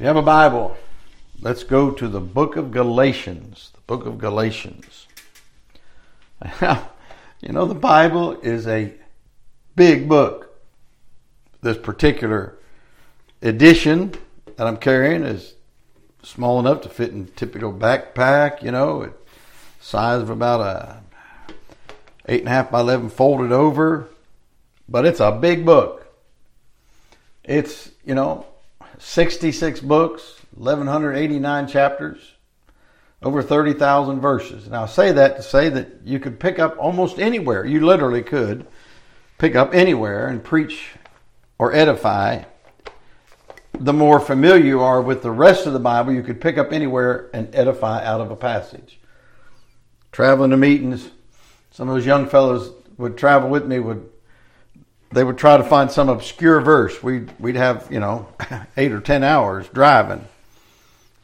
If 0.00 0.04
you 0.04 0.06
have 0.06 0.16
a 0.16 0.22
Bible, 0.22 0.78
let's 1.42 1.62
go 1.62 1.90
to 1.90 2.08
the 2.08 2.22
book 2.22 2.56
of 2.56 2.70
Galatians. 2.70 3.70
The 3.74 3.82
book 3.82 4.06
of 4.06 4.16
Galatians. 4.16 5.06
you 7.42 7.52
know, 7.52 7.66
the 7.66 7.74
Bible 7.74 8.40
is 8.40 8.66
a 8.66 8.94
big 9.76 10.08
book. 10.08 10.58
This 11.60 11.76
particular 11.76 12.56
edition 13.42 14.14
that 14.56 14.66
I'm 14.66 14.78
carrying 14.78 15.22
is 15.22 15.52
small 16.22 16.58
enough 16.58 16.80
to 16.80 16.88
fit 16.88 17.10
in 17.10 17.24
a 17.24 17.36
typical 17.38 17.70
backpack, 17.70 18.62
you 18.62 18.70
know, 18.70 19.12
size 19.82 20.22
of 20.22 20.30
about 20.30 20.62
a 20.62 21.02
eight 22.26 22.40
and 22.40 22.48
a 22.48 22.52
half 22.52 22.70
by 22.70 22.80
eleven 22.80 23.10
folded 23.10 23.52
over. 23.52 24.08
But 24.88 25.04
it's 25.04 25.20
a 25.20 25.30
big 25.30 25.66
book. 25.66 26.10
It's, 27.44 27.90
you 28.02 28.14
know, 28.14 28.46
66 29.00 29.80
books, 29.80 30.36
1,189 30.54 31.66
chapters, 31.66 32.34
over 33.22 33.42
30,000 33.42 34.20
verses. 34.20 34.68
Now, 34.68 34.84
I 34.84 34.86
say 34.86 35.12
that 35.12 35.36
to 35.36 35.42
say 35.42 35.68
that 35.70 36.02
you 36.04 36.20
could 36.20 36.38
pick 36.38 36.58
up 36.58 36.76
almost 36.78 37.18
anywhere. 37.18 37.64
You 37.64 37.84
literally 37.84 38.22
could 38.22 38.66
pick 39.38 39.56
up 39.56 39.74
anywhere 39.74 40.28
and 40.28 40.44
preach 40.44 40.90
or 41.58 41.74
edify. 41.74 42.44
The 43.78 43.92
more 43.92 44.20
familiar 44.20 44.64
you 44.64 44.80
are 44.80 45.00
with 45.00 45.22
the 45.22 45.30
rest 45.30 45.66
of 45.66 45.72
the 45.72 45.78
Bible, 45.78 46.12
you 46.12 46.22
could 46.22 46.40
pick 46.40 46.58
up 46.58 46.72
anywhere 46.72 47.30
and 47.32 47.54
edify 47.54 48.04
out 48.04 48.20
of 48.20 48.30
a 48.30 48.36
passage. 48.36 49.00
Traveling 50.12 50.50
to 50.50 50.56
meetings, 50.58 51.08
some 51.70 51.88
of 51.88 51.94
those 51.94 52.06
young 52.06 52.26
fellows 52.26 52.72
would 52.98 53.16
travel 53.16 53.48
with 53.48 53.66
me 53.66 53.78
would 53.78 54.09
they 55.12 55.24
would 55.24 55.38
try 55.38 55.56
to 55.56 55.64
find 55.64 55.90
some 55.90 56.08
obscure 56.08 56.60
verse. 56.60 57.02
We'd, 57.02 57.32
we'd 57.40 57.56
have, 57.56 57.88
you 57.90 58.00
know, 58.00 58.28
eight 58.76 58.92
or 58.92 59.00
10 59.00 59.24
hours 59.24 59.68
driving. 59.68 60.24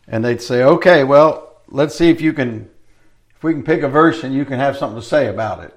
And 0.09 0.25
they'd 0.25 0.43
say, 0.43 0.63
okay, 0.63 1.05
well, 1.05 1.57
let's 1.69 1.95
see 1.95 2.11
if 2.11 2.21
you 2.21 2.33
can, 2.33 2.69
if 3.37 3.45
we 3.45 3.53
can 3.53 3.63
pick 3.63 3.83
a 3.83 3.89
verse 3.89 4.25
and 4.25 4.35
you 4.35 4.45
can 4.45 4.59
have 4.59 4.77
something 4.77 5.01
to 5.01 5.07
say 5.07 5.29
about 5.29 5.65
it. 5.65 5.73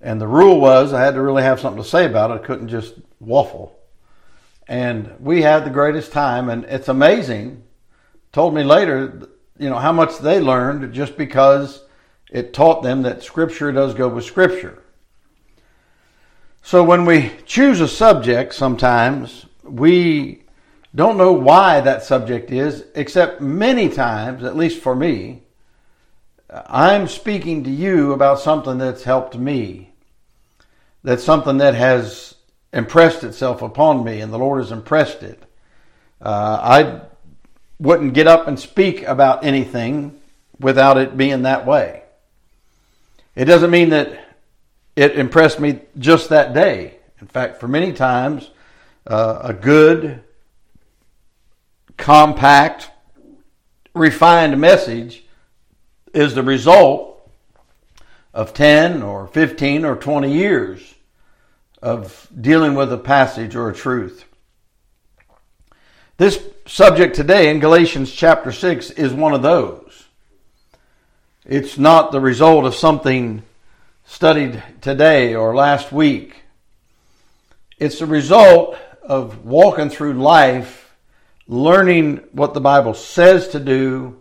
And 0.00 0.20
the 0.20 0.26
rule 0.26 0.60
was 0.60 0.92
I 0.92 1.00
had 1.00 1.14
to 1.14 1.22
really 1.22 1.42
have 1.42 1.60
something 1.60 1.82
to 1.82 1.88
say 1.88 2.06
about 2.06 2.30
it. 2.30 2.34
I 2.34 2.46
couldn't 2.46 2.68
just 2.68 2.94
waffle. 3.20 3.78
And 4.68 5.14
we 5.18 5.42
had 5.42 5.64
the 5.64 5.70
greatest 5.70 6.12
time. 6.12 6.48
And 6.48 6.64
it's 6.64 6.88
amazing. 6.88 7.62
Told 8.32 8.54
me 8.54 8.64
later, 8.64 9.28
you 9.58 9.70
know, 9.70 9.78
how 9.78 9.92
much 9.92 10.18
they 10.18 10.40
learned 10.40 10.92
just 10.92 11.16
because 11.16 11.84
it 12.30 12.52
taught 12.52 12.82
them 12.82 13.02
that 13.02 13.22
scripture 13.22 13.70
does 13.72 13.94
go 13.94 14.08
with 14.08 14.24
scripture. 14.24 14.81
So 16.62 16.84
when 16.84 17.04
we 17.04 17.32
choose 17.44 17.80
a 17.80 17.88
subject, 17.88 18.54
sometimes 18.54 19.46
we 19.64 20.42
don't 20.94 21.18
know 21.18 21.32
why 21.32 21.80
that 21.80 22.04
subject 22.04 22.50
is, 22.50 22.84
except 22.94 23.40
many 23.40 23.88
times, 23.88 24.44
at 24.44 24.56
least 24.56 24.80
for 24.80 24.94
me, 24.94 25.42
I'm 26.48 27.08
speaking 27.08 27.64
to 27.64 27.70
you 27.70 28.12
about 28.12 28.38
something 28.38 28.78
that's 28.78 29.02
helped 29.02 29.36
me. 29.36 29.92
That's 31.02 31.24
something 31.24 31.58
that 31.58 31.74
has 31.74 32.34
impressed 32.72 33.24
itself 33.24 33.60
upon 33.62 34.04
me, 34.04 34.20
and 34.20 34.32
the 34.32 34.38
Lord 34.38 34.60
has 34.60 34.70
impressed 34.70 35.22
it. 35.22 35.42
Uh, 36.20 36.58
I 36.62 37.00
wouldn't 37.80 38.14
get 38.14 38.28
up 38.28 38.46
and 38.46 38.58
speak 38.58 39.02
about 39.02 39.44
anything 39.44 40.20
without 40.60 40.96
it 40.96 41.16
being 41.16 41.42
that 41.42 41.66
way. 41.66 42.02
It 43.34 43.46
doesn't 43.46 43.70
mean 43.70 43.90
that 43.90 44.21
it 44.96 45.18
impressed 45.18 45.60
me 45.60 45.80
just 45.98 46.28
that 46.28 46.52
day. 46.52 46.98
In 47.20 47.26
fact, 47.26 47.60
for 47.60 47.68
many 47.68 47.92
times, 47.92 48.50
uh, 49.06 49.40
a 49.42 49.52
good, 49.52 50.22
compact, 51.96 52.90
refined 53.94 54.60
message 54.60 55.24
is 56.12 56.34
the 56.34 56.42
result 56.42 57.30
of 58.34 58.54
10 58.54 59.02
or 59.02 59.26
15 59.26 59.84
or 59.84 59.96
20 59.96 60.32
years 60.32 60.94
of 61.80 62.28
dealing 62.38 62.74
with 62.74 62.92
a 62.92 62.98
passage 62.98 63.54
or 63.56 63.68
a 63.68 63.74
truth. 63.74 64.24
This 66.16 66.42
subject 66.66 67.16
today 67.16 67.50
in 67.50 67.58
Galatians 67.58 68.12
chapter 68.12 68.52
6 68.52 68.90
is 68.92 69.12
one 69.12 69.34
of 69.34 69.42
those. 69.42 70.04
It's 71.44 71.76
not 71.76 72.12
the 72.12 72.20
result 72.20 72.64
of 72.64 72.74
something 72.74 73.42
studied 74.04 74.62
today 74.80 75.34
or 75.34 75.54
last 75.54 75.92
week. 75.92 76.42
It's 77.78 78.00
a 78.00 78.06
result 78.06 78.76
of 79.02 79.44
walking 79.44 79.90
through 79.90 80.14
life, 80.14 80.94
learning 81.48 82.18
what 82.32 82.54
the 82.54 82.60
Bible 82.60 82.94
says 82.94 83.48
to 83.48 83.60
do, 83.60 84.20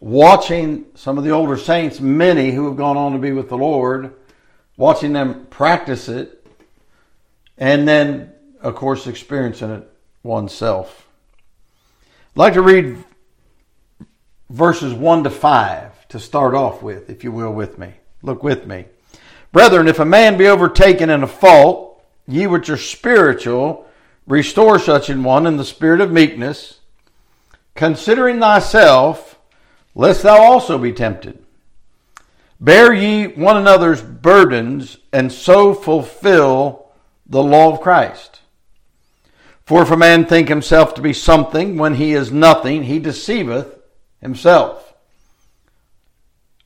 watching 0.00 0.86
some 0.94 1.18
of 1.18 1.24
the 1.24 1.30
older 1.30 1.56
saints, 1.56 2.00
many 2.00 2.50
who 2.50 2.66
have 2.66 2.76
gone 2.76 2.96
on 2.96 3.12
to 3.12 3.18
be 3.18 3.32
with 3.32 3.48
the 3.48 3.56
Lord, 3.56 4.14
watching 4.76 5.12
them 5.12 5.46
practice 5.46 6.08
it, 6.08 6.46
and 7.58 7.86
then, 7.86 8.32
of 8.60 8.74
course, 8.74 9.06
experiencing 9.06 9.70
it 9.70 9.88
oneself. 10.22 11.06
I'd 12.34 12.38
like 12.38 12.54
to 12.54 12.62
read 12.62 12.96
verses 14.48 14.94
1 14.94 15.24
to 15.24 15.30
5 15.30 16.08
to 16.08 16.18
start 16.18 16.54
off 16.54 16.82
with, 16.82 17.10
if 17.10 17.24
you 17.24 17.30
will, 17.30 17.52
with 17.52 17.78
me. 17.78 17.92
Look 18.22 18.42
with 18.42 18.66
me. 18.66 18.86
Brethren, 19.52 19.86
if 19.86 19.98
a 19.98 20.04
man 20.04 20.38
be 20.38 20.48
overtaken 20.48 21.10
in 21.10 21.22
a 21.22 21.28
fault, 21.28 22.02
ye 22.26 22.46
which 22.46 22.70
are 22.70 22.76
spiritual, 22.76 23.86
restore 24.26 24.78
such 24.78 25.10
an 25.10 25.22
one 25.22 25.46
in 25.46 25.58
the 25.58 25.64
spirit 25.64 26.00
of 26.00 26.10
meekness, 26.10 26.80
considering 27.74 28.40
thyself, 28.40 29.38
lest 29.94 30.22
thou 30.22 30.40
also 30.40 30.78
be 30.78 30.92
tempted. 30.92 31.38
Bear 32.60 32.94
ye 32.94 33.26
one 33.26 33.56
another's 33.56 34.00
burdens, 34.00 34.96
and 35.12 35.30
so 35.30 35.74
fulfill 35.74 36.86
the 37.26 37.42
law 37.42 37.72
of 37.72 37.80
Christ. 37.80 38.40
For 39.64 39.82
if 39.82 39.90
a 39.90 39.96
man 39.96 40.24
think 40.24 40.48
himself 40.48 40.94
to 40.94 41.02
be 41.02 41.12
something 41.12 41.76
when 41.76 41.94
he 41.94 42.12
is 42.12 42.32
nothing, 42.32 42.84
he 42.84 42.98
deceiveth 42.98 43.78
himself. 44.20 44.94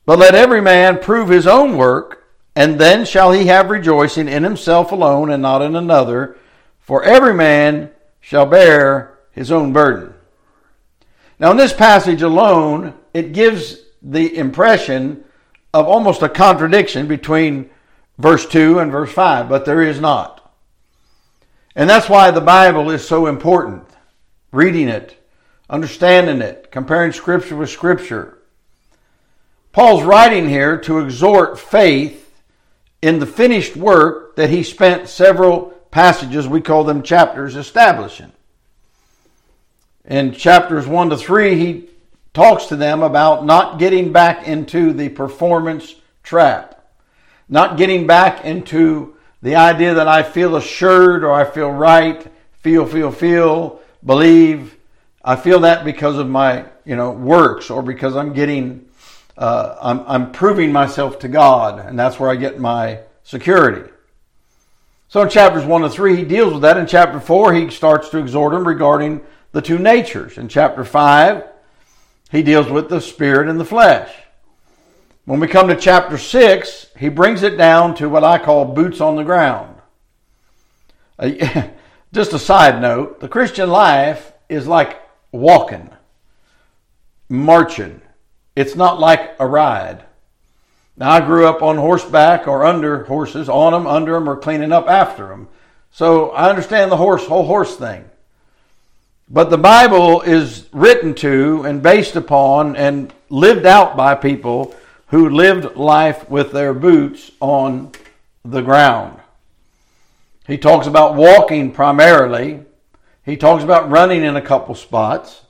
But 0.05 0.19
let 0.19 0.35
every 0.35 0.61
man 0.61 0.99
prove 0.99 1.29
his 1.29 1.47
own 1.47 1.77
work, 1.77 2.16
and 2.57 2.79
then 2.79 3.05
shall 3.05 3.33
he 3.33 3.45
have 3.45 3.69
rejoicing 3.69 4.27
in 4.27 4.43
himself 4.43 4.91
alone 4.91 5.29
and 5.29 5.43
not 5.43 5.61
in 5.61 5.75
another, 5.75 6.35
for 6.79 7.03
every 7.03 7.35
man 7.35 7.91
shall 8.19 8.47
bear 8.47 9.19
his 9.29 9.51
own 9.51 9.71
burden. 9.71 10.11
Now, 11.37 11.51
in 11.51 11.57
this 11.57 11.71
passage 11.71 12.23
alone, 12.23 12.95
it 13.13 13.31
gives 13.31 13.77
the 14.01 14.35
impression 14.35 15.23
of 15.71 15.85
almost 15.87 16.23
a 16.23 16.29
contradiction 16.29 17.07
between 17.07 17.69
verse 18.17 18.47
2 18.47 18.79
and 18.79 18.91
verse 18.91 19.11
5, 19.11 19.47
but 19.47 19.65
there 19.65 19.83
is 19.83 20.01
not. 20.01 20.51
And 21.75 21.87
that's 21.87 22.09
why 22.09 22.31
the 22.31 22.41
Bible 22.41 22.89
is 22.89 23.07
so 23.07 23.27
important. 23.27 23.85
Reading 24.51 24.89
it, 24.89 25.15
understanding 25.69 26.41
it, 26.41 26.71
comparing 26.71 27.11
Scripture 27.11 27.55
with 27.55 27.69
Scripture. 27.69 28.39
Paul's 29.73 30.01
writing 30.01 30.49
here 30.49 30.75
to 30.79 30.97
exhort 30.97 31.59
faith 31.59 32.23
in 33.01 33.19
the 33.19 33.25
finished 33.25 33.75
work 33.75 34.35
that 34.35 34.49
he 34.49 34.63
spent 34.63 35.09
several 35.09 35.71
passages, 35.91 36.47
we 36.47 36.61
call 36.61 36.83
them 36.83 37.03
chapters, 37.03 37.55
establishing. 37.55 38.31
In 40.05 40.31
chapters 40.33 40.87
1 40.87 41.09
to 41.09 41.17
3, 41.17 41.55
he 41.55 41.89
talks 42.33 42.67
to 42.67 42.75
them 42.75 43.03
about 43.03 43.45
not 43.45 43.79
getting 43.79 44.11
back 44.11 44.47
into 44.47 44.93
the 44.93 45.09
performance 45.09 45.95
trap, 46.23 46.87
not 47.49 47.77
getting 47.77 48.07
back 48.07 48.45
into 48.45 49.15
the 49.41 49.55
idea 49.55 49.95
that 49.95 50.07
I 50.07 50.23
feel 50.23 50.55
assured 50.55 51.23
or 51.23 51.33
I 51.33 51.45
feel 51.45 51.71
right, 51.71 52.25
feel, 52.59 52.85
feel, 52.85 53.11
feel, 53.11 53.81
believe. 54.05 54.75
I 55.23 55.35
feel 55.35 55.61
that 55.61 55.85
because 55.85 56.17
of 56.17 56.27
my, 56.27 56.65
you 56.85 56.95
know, 56.95 57.11
works 57.11 57.69
or 57.69 57.81
because 57.81 58.15
I'm 58.15 58.33
getting 58.33 58.86
uh, 59.37 59.75
I'm, 59.81 60.03
I'm 60.07 60.31
proving 60.31 60.71
myself 60.71 61.19
to 61.19 61.27
God, 61.27 61.79
and 61.79 61.97
that's 61.97 62.19
where 62.19 62.29
I 62.29 62.35
get 62.35 62.59
my 62.59 63.01
security. 63.23 63.91
So 65.09 65.21
in 65.21 65.29
chapters 65.29 65.63
1 65.63 65.81
to 65.83 65.89
3, 65.89 66.15
he 66.15 66.25
deals 66.25 66.53
with 66.53 66.63
that. 66.63 66.77
In 66.77 66.87
chapter 66.87 67.19
4, 67.19 67.53
he 67.53 67.69
starts 67.69 68.09
to 68.09 68.17
exhort 68.17 68.53
him 68.53 68.67
regarding 68.67 69.21
the 69.51 69.61
two 69.61 69.77
natures. 69.77 70.37
In 70.37 70.47
chapter 70.47 70.83
5, 70.83 71.43
he 72.31 72.43
deals 72.43 72.69
with 72.69 72.89
the 72.89 72.99
spirit 72.99 73.47
and 73.47 73.59
the 73.59 73.65
flesh. 73.65 74.13
When 75.25 75.39
we 75.39 75.47
come 75.47 75.67
to 75.67 75.75
chapter 75.75 76.17
6, 76.17 76.87
he 76.97 77.09
brings 77.09 77.43
it 77.43 77.57
down 77.57 77.95
to 77.95 78.09
what 78.09 78.23
I 78.23 78.37
call 78.37 78.65
boots 78.65 79.01
on 79.01 79.15
the 79.15 79.23
ground. 79.23 79.75
Just 82.13 82.33
a 82.33 82.39
side 82.39 82.81
note 82.81 83.19
the 83.19 83.27
Christian 83.27 83.69
life 83.69 84.33
is 84.49 84.67
like 84.67 85.01
walking, 85.31 85.89
marching. 87.29 88.01
It's 88.57 88.75
not 88.75 88.99
like 88.99 89.35
a 89.39 89.45
ride. 89.45 90.03
Now, 90.97 91.11
I 91.11 91.21
grew 91.21 91.45
up 91.45 91.61
on 91.61 91.77
horseback 91.77 92.47
or 92.47 92.65
under 92.65 93.03
horses, 93.03 93.49
on 93.49 93.71
them, 93.71 93.85
under 93.85 94.13
them, 94.13 94.27
or 94.27 94.35
cleaning 94.35 94.71
up 94.71 94.87
after 94.87 95.27
them. 95.27 95.47
So 95.91 96.31
I 96.31 96.49
understand 96.49 96.91
the 96.91 96.97
horse, 96.97 97.27
whole 97.27 97.45
horse 97.45 97.75
thing. 97.75 98.09
But 99.29 99.51
the 99.51 99.59
Bible 99.59 100.21
is 100.21 100.67
written 100.71 101.13
to 101.15 101.65
and 101.67 101.83
based 101.83 102.15
upon 102.15 102.75
and 102.75 103.13
lived 103.29 103.67
out 103.67 103.95
by 103.95 104.15
people 104.15 104.75
who 105.09 105.29
lived 105.29 105.75
life 105.75 106.27
with 106.27 106.51
their 106.51 106.73
boots 106.73 107.29
on 107.39 107.91
the 108.43 108.63
ground. 108.63 109.19
He 110.47 110.57
talks 110.57 110.87
about 110.87 111.13
walking 111.13 111.73
primarily. 111.73 112.61
He 113.23 113.37
talks 113.37 113.63
about 113.63 113.91
running 113.91 114.23
in 114.23 114.35
a 114.35 114.41
couple 114.41 114.73
spots. 114.73 115.43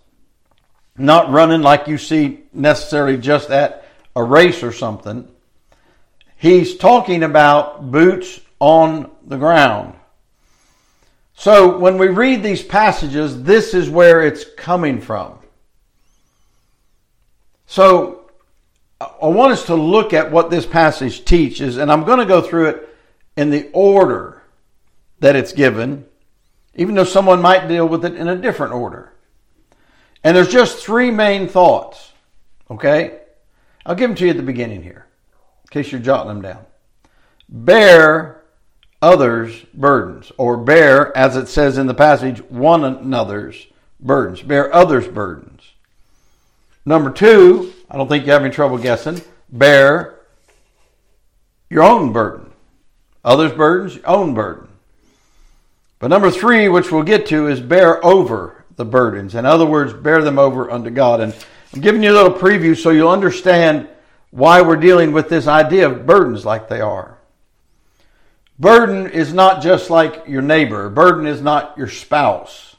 Not 0.98 1.32
running 1.32 1.62
like 1.62 1.88
you 1.88 1.98
see 1.98 2.44
necessarily 2.58 3.18
just 3.18 3.50
at 3.50 3.86
a 4.16 4.24
race 4.24 4.64
or 4.64 4.72
something. 4.72 5.28
He's 6.36 6.78
talking 6.78 7.24
about 7.24 7.92
boots 7.92 8.40
on 8.60 9.12
the 9.26 9.38
ground. 9.38 9.94
So 11.36 11.78
when 11.78 11.98
we 11.98 12.08
read 12.08 12.42
these 12.42 12.64
passages, 12.64 13.44
this 13.44 13.74
is 13.74 13.90
where 13.90 14.22
it's 14.22 14.44
coming 14.56 15.02
from. 15.02 15.38
So 17.68 18.32
I 19.00 19.28
want 19.28 19.52
us 19.52 19.66
to 19.68 19.76
look 19.76 20.14
at 20.14 20.32
what 20.32 20.50
this 20.50 20.66
passage 20.66 21.26
teaches, 21.26 21.78
and 21.78 21.92
I'm 21.92 22.06
going 22.06 22.20
to 22.20 22.26
go 22.26 22.42
through 22.42 22.70
it 22.70 22.96
in 23.36 23.52
the 23.52 23.70
order 23.72 24.42
that 25.20 25.36
it's 25.36 25.54
given, 25.54 26.06
even 26.76 26.96
though 26.96 27.04
someone 27.04 27.42
might 27.42 27.68
deal 27.68 27.88
with 27.88 28.04
it 28.06 28.16
in 28.16 28.28
a 28.28 28.36
different 28.36 28.74
order. 28.74 29.14
And 30.24 30.36
there's 30.36 30.52
just 30.52 30.84
three 30.84 31.12
main 31.12 31.48
thoughts, 31.48 32.07
okay? 32.70 33.20
I'll 33.86 33.96
give 33.96 34.10
them 34.10 34.16
to 34.18 34.26
you 34.26 34.32
at 34.32 34.38
the 34.38 34.44
beginning 34.44 34.84
here, 34.84 35.06
in 35.64 35.70
case 35.70 35.92
you're 35.92 36.02
jotting 36.02 36.28
them 36.28 36.42
down. 36.42 36.66
Bear 37.50 38.44
others' 39.02 39.64
burdens, 39.74 40.32
or 40.38 40.58
bear, 40.58 41.16
as 41.16 41.36
it 41.36 41.48
says 41.48 41.78
in 41.78 41.88
the 41.88 41.94
passage, 41.94 42.42
one 42.44 42.84
another's 42.84 43.68
burdens. 44.00 44.42
Bear 44.42 44.74
others' 44.74 45.08
burdens. 45.08 45.62
Number 46.86 47.12
two, 47.12 47.74
I 47.90 47.98
don't 47.98 48.08
think 48.08 48.26
you 48.26 48.32
have 48.32 48.44
any 48.44 48.54
trouble 48.54 48.78
guessing, 48.78 49.22
bear 49.50 50.20
your 51.70 51.84
own 51.84 52.14
burden. 52.14 52.52
Others' 53.24 53.54
burdens, 53.54 53.96
your 53.96 54.08
own 54.08 54.34
burden. 54.34 54.68
But 56.00 56.10
number 56.10 56.32
three, 56.32 56.70
which 56.70 56.92
we'll 56.92 57.04
get 57.04 57.26
to, 57.28 57.48
is 57.48 57.60
bear 57.60 58.04
over 58.06 58.64
the 58.76 58.86
burdens. 58.86 59.36
In 59.36 59.46
other 59.46 59.66
words, 59.66 59.94
bear 59.94 60.22
them 60.22 60.38
over 60.38 60.70
unto 60.70 60.90
God. 60.90 61.20
And 61.20 61.36
I'm 61.74 61.82
giving 61.82 62.04
you 62.04 62.12
a 62.12 62.14
little 62.14 62.38
preview 62.38 62.76
so 62.76 62.90
you'll 62.90 63.10
understand 63.10 63.88
why 64.32 64.62
we're 64.62 64.78
dealing 64.78 65.12
with 65.12 65.30
this 65.30 65.48
idea 65.48 65.90
of 65.90 66.06
burdens 66.06 66.46
like 66.46 66.68
they 66.70 66.82
are. 66.82 67.18
Burden 68.60 69.08
is 69.08 69.34
not 69.34 69.62
just 69.62 69.90
like 69.90 70.24
your 70.28 70.42
neighbor. 70.42 70.90
Burden 70.90 71.28
is 71.28 71.42
not 71.42 71.78
your 71.78 71.90
spouse. 71.90 72.76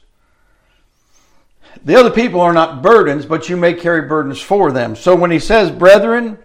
The 1.85 1.95
other 1.95 2.11
people 2.11 2.41
are 2.41 2.53
not 2.53 2.81
burdens, 2.81 3.25
but 3.25 3.47
you 3.47 3.55
may 3.55 3.73
carry 3.73 4.01
burdens 4.01 4.41
for 4.41 4.71
them. 4.71 4.95
So 4.95 5.15
when 5.15 5.31
he 5.31 5.39
says, 5.39 5.71
brethren, 5.71 6.37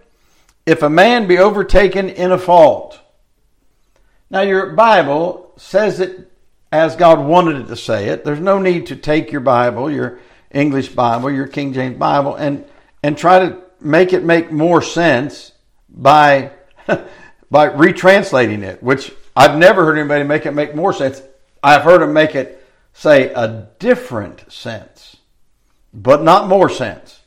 if 0.65 0.81
a 0.81 0.89
man 0.89 1.27
be 1.27 1.37
overtaken 1.37 2.09
in 2.09 2.31
a 2.31 2.37
fault. 2.37 2.99
Now 4.29 4.41
your 4.41 4.71
Bible 4.73 5.53
says 5.57 5.99
it 5.99 6.31
as 6.71 6.95
God 6.95 7.19
wanted 7.19 7.57
it 7.57 7.67
to 7.67 7.75
say 7.75 8.07
it. 8.09 8.23
There's 8.23 8.39
no 8.39 8.59
need 8.59 8.87
to 8.87 8.95
take 8.95 9.31
your 9.31 9.41
Bible, 9.41 9.91
your 9.91 10.19
English 10.55 10.89
Bible, 10.89 11.29
your 11.29 11.47
King 11.47 11.73
James 11.73 11.97
Bible, 11.97 12.35
and, 12.35 12.65
and 13.03 13.17
try 13.17 13.39
to 13.39 13.61
make 13.81 14.13
it 14.13 14.23
make 14.23 14.51
more 14.51 14.81
sense 14.81 15.51
by, 15.89 16.51
by 17.51 17.69
retranslating 17.69 18.63
it, 18.63 18.81
which 18.81 19.13
I've 19.35 19.57
never 19.57 19.85
heard 19.85 19.97
anybody 19.97 20.23
make 20.23 20.45
it 20.45 20.53
make 20.53 20.73
more 20.73 20.93
sense. 20.93 21.21
I've 21.61 21.81
heard 21.81 22.01
them 22.01 22.13
make 22.13 22.35
it 22.35 22.63
say 22.93 23.33
a 23.33 23.67
different 23.79 24.51
sense, 24.51 25.17
but 25.93 26.23
not 26.23 26.47
more 26.47 26.69
sense. 26.69 27.19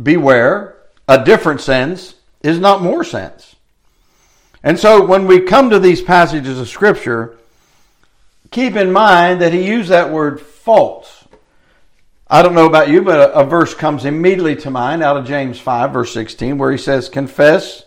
Beware, 0.00 0.76
a 1.08 1.24
different 1.24 1.60
sense 1.60 2.14
is 2.42 2.60
not 2.60 2.82
more 2.82 3.02
sense. 3.02 3.56
And 4.62 4.78
so 4.78 5.04
when 5.04 5.26
we 5.26 5.40
come 5.40 5.70
to 5.70 5.80
these 5.80 6.02
passages 6.02 6.60
of 6.60 6.68
Scripture, 6.68 7.36
keep 8.52 8.76
in 8.76 8.92
mind 8.92 9.40
that 9.40 9.52
he 9.52 9.66
used 9.66 9.88
that 9.88 10.12
word 10.12 10.40
false. 10.40 11.17
I 12.30 12.42
don't 12.42 12.54
know 12.54 12.66
about 12.66 12.90
you, 12.90 13.00
but 13.00 13.30
a, 13.30 13.40
a 13.40 13.44
verse 13.44 13.72
comes 13.72 14.04
immediately 14.04 14.56
to 14.56 14.70
mind 14.70 15.02
out 15.02 15.16
of 15.16 15.26
James 15.26 15.58
5, 15.58 15.92
verse 15.92 16.12
16, 16.12 16.58
where 16.58 16.70
he 16.70 16.76
says, 16.76 17.08
Confess 17.08 17.84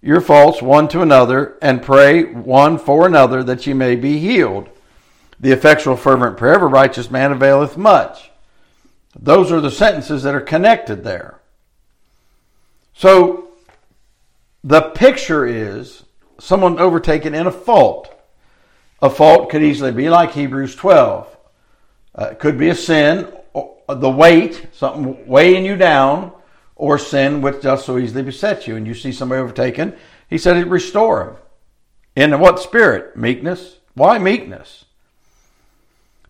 your 0.00 0.20
faults 0.20 0.62
one 0.62 0.88
to 0.88 1.02
another 1.02 1.58
and 1.60 1.82
pray 1.82 2.24
one 2.24 2.78
for 2.78 3.06
another 3.06 3.44
that 3.44 3.66
ye 3.66 3.74
may 3.74 3.94
be 3.94 4.18
healed. 4.18 4.68
The 5.38 5.52
effectual 5.52 5.96
fervent 5.96 6.38
prayer 6.38 6.56
of 6.56 6.62
a 6.62 6.66
righteous 6.66 7.10
man 7.10 7.32
availeth 7.32 7.76
much. 7.76 8.30
Those 9.18 9.52
are 9.52 9.60
the 9.60 9.70
sentences 9.70 10.22
that 10.22 10.34
are 10.34 10.40
connected 10.40 11.04
there. 11.04 11.38
So 12.94 13.50
the 14.64 14.80
picture 14.80 15.44
is 15.44 16.04
someone 16.38 16.78
overtaken 16.78 17.34
in 17.34 17.46
a 17.46 17.52
fault. 17.52 18.08
A 19.02 19.10
fault 19.10 19.50
could 19.50 19.62
easily 19.62 19.92
be 19.92 20.08
like 20.08 20.32
Hebrews 20.32 20.76
12. 20.76 21.36
Uh, 22.14 22.24
it 22.32 22.38
could 22.38 22.58
be 22.58 22.68
a 22.68 22.74
sin, 22.74 23.32
the 23.88 24.10
weight, 24.10 24.66
something 24.72 25.26
weighing 25.26 25.64
you 25.64 25.76
down, 25.76 26.32
or 26.76 26.98
sin 26.98 27.42
which 27.42 27.62
does 27.62 27.84
so 27.84 27.98
easily 27.98 28.22
beset 28.22 28.66
you, 28.66 28.76
and 28.76 28.86
you 28.86 28.94
see 28.94 29.12
somebody 29.12 29.40
overtaken, 29.40 29.94
he 30.28 30.38
said 30.38 30.56
he'd 30.56 30.66
restore 30.66 31.24
him. 31.24 31.36
In 32.14 32.40
what 32.40 32.60
spirit? 32.60 33.16
Meekness. 33.16 33.78
Why 33.94 34.18
meekness? 34.18 34.84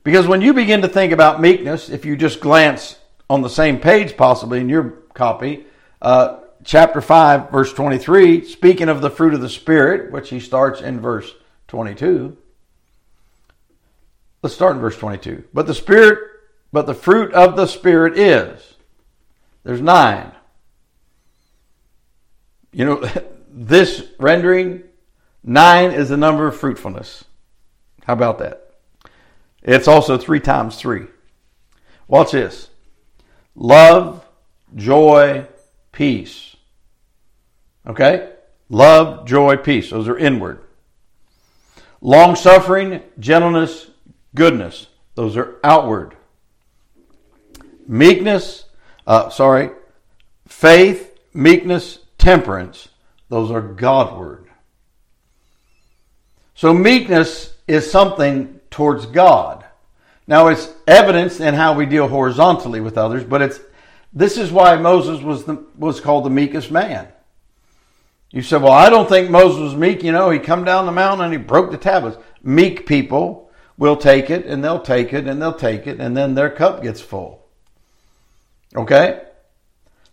Because 0.05 0.27
when 0.27 0.43
you 0.43 0.53
begin 0.53 0.83
to 0.83 0.89
think 0.89 1.13
about 1.13 1.41
meekness, 1.41 1.89
if 1.89 2.05
you 2.05 2.17
just 2.17 2.41
glance 2.41 2.99
on 3.31 3.43
the 3.43 3.49
same 3.49 3.79
page, 3.79 4.17
possibly 4.17 4.61
in 4.61 4.69
your 4.69 4.91
copy, 5.15 5.65
uh, 6.01 6.41
chapter 6.65 7.01
5, 7.01 7.51
verse 7.51 7.73
23, 7.73 8.45
speaking 8.45 8.89
of 8.89 9.01
the 9.01 9.11
fruit 9.11 9.35
of 9.35 9.41
the 9.41 9.49
Spirit, 9.49 10.11
which 10.11 10.31
he 10.31 10.41
starts 10.41 10.81
in 10.81 11.01
verse 11.01 11.33
22. 11.69 12.37
Let's 14.43 14.55
start 14.55 14.75
in 14.75 14.83
verse 14.83 14.99
22. 14.99 15.45
But 15.55 15.67
the 15.67 15.75
Spirit, 15.75 16.19
but 16.73 16.87
the 16.87 16.95
fruit 16.95 17.33
of 17.33 17.57
the 17.57 17.67
Spirit 17.67 18.19
is. 18.19 18.75
There's 19.65 19.81
nine. 19.81 20.33
You 22.73 22.85
know, 22.87 23.11
this 23.51 24.05
rendering, 24.19 24.83
nine 25.45 25.91
is 25.91 26.09
the 26.09 26.17
number 26.17 26.47
of 26.47 26.57
fruitfulness. 26.57 27.25
How 28.05 28.15
about 28.15 28.39
that? 28.39 28.75
It's 29.63 29.87
also 29.87 30.19
three 30.19 30.41
times 30.41 30.77
three. 30.77 31.07
Watch 32.09 32.33
this 32.33 32.69
love, 33.55 34.25
joy, 34.75 35.47
peace. 35.93 36.57
Okay? 37.87 38.33
Love, 38.69 39.27
joy, 39.27 39.57
peace. 39.57 39.91
Those 39.91 40.09
are 40.09 40.19
inward. 40.19 40.61
Long 42.01 42.35
suffering, 42.35 43.03
gentleness, 43.19 43.91
goodness. 44.35 44.89
Those 45.15 45.37
are 45.37 45.57
outward. 45.63 46.17
Meekness, 47.87 48.65
uh, 49.07 49.31
sorry, 49.31 49.71
faith, 50.47 51.19
meekness, 51.35 51.99
temperance, 52.19 52.89
those 53.29 53.51
are 53.51 53.63
Godward. 53.63 54.49
So 56.55 56.73
meekness 56.73 57.57
is 57.67 57.91
something 57.91 58.61
towards 58.71 59.07
God. 59.07 59.65
Now 60.27 60.49
it's 60.49 60.73
evidence 60.87 61.41
in 61.41 61.55
how 61.55 61.75
we 61.75 61.87
deal 61.87 62.09
horizontally 62.09 62.81
with 62.81 62.97
others, 62.97 63.25
but 63.25 63.43
it's 63.43 63.61
this 64.13 64.37
is 64.37 64.53
why 64.53 64.77
Moses 64.77 65.23
was 65.23 65.45
the, 65.45 65.65
was 65.77 66.01
called 66.01 66.25
the 66.25 66.31
meekest 66.31 66.71
man. 66.71 67.09
You 68.31 68.43
said, 68.43 68.63
"Well, 68.63 68.73
I 68.73 68.91
don't 68.91 69.09
think 69.09 69.31
Moses 69.31 69.61
was 69.61 69.75
meek." 69.75 70.03
You 70.03 70.13
know, 70.13 70.31
he 70.31 70.39
come 70.39 70.65
down 70.65 70.87
the 70.87 70.93
mountain 70.93 71.25
and 71.25 71.33
he 71.33 71.39
broke 71.39 71.71
the 71.71 71.79
tablets. 71.79 72.19
Meek 72.43 72.87
people 72.87 73.51
will 73.77 73.97
take 73.97 74.31
it 74.31 74.47
and 74.47 74.63
they'll 74.63 74.81
take 74.81 75.13
it 75.13 75.27
and 75.27 75.41
they'll 75.41 75.53
take 75.53 75.87
it 75.87 75.99
and 75.99 76.17
then 76.17 76.35
their 76.35 76.51
cup 76.51 76.83
gets 76.83 77.01
full. 77.01 77.42
Okay? 78.75 79.23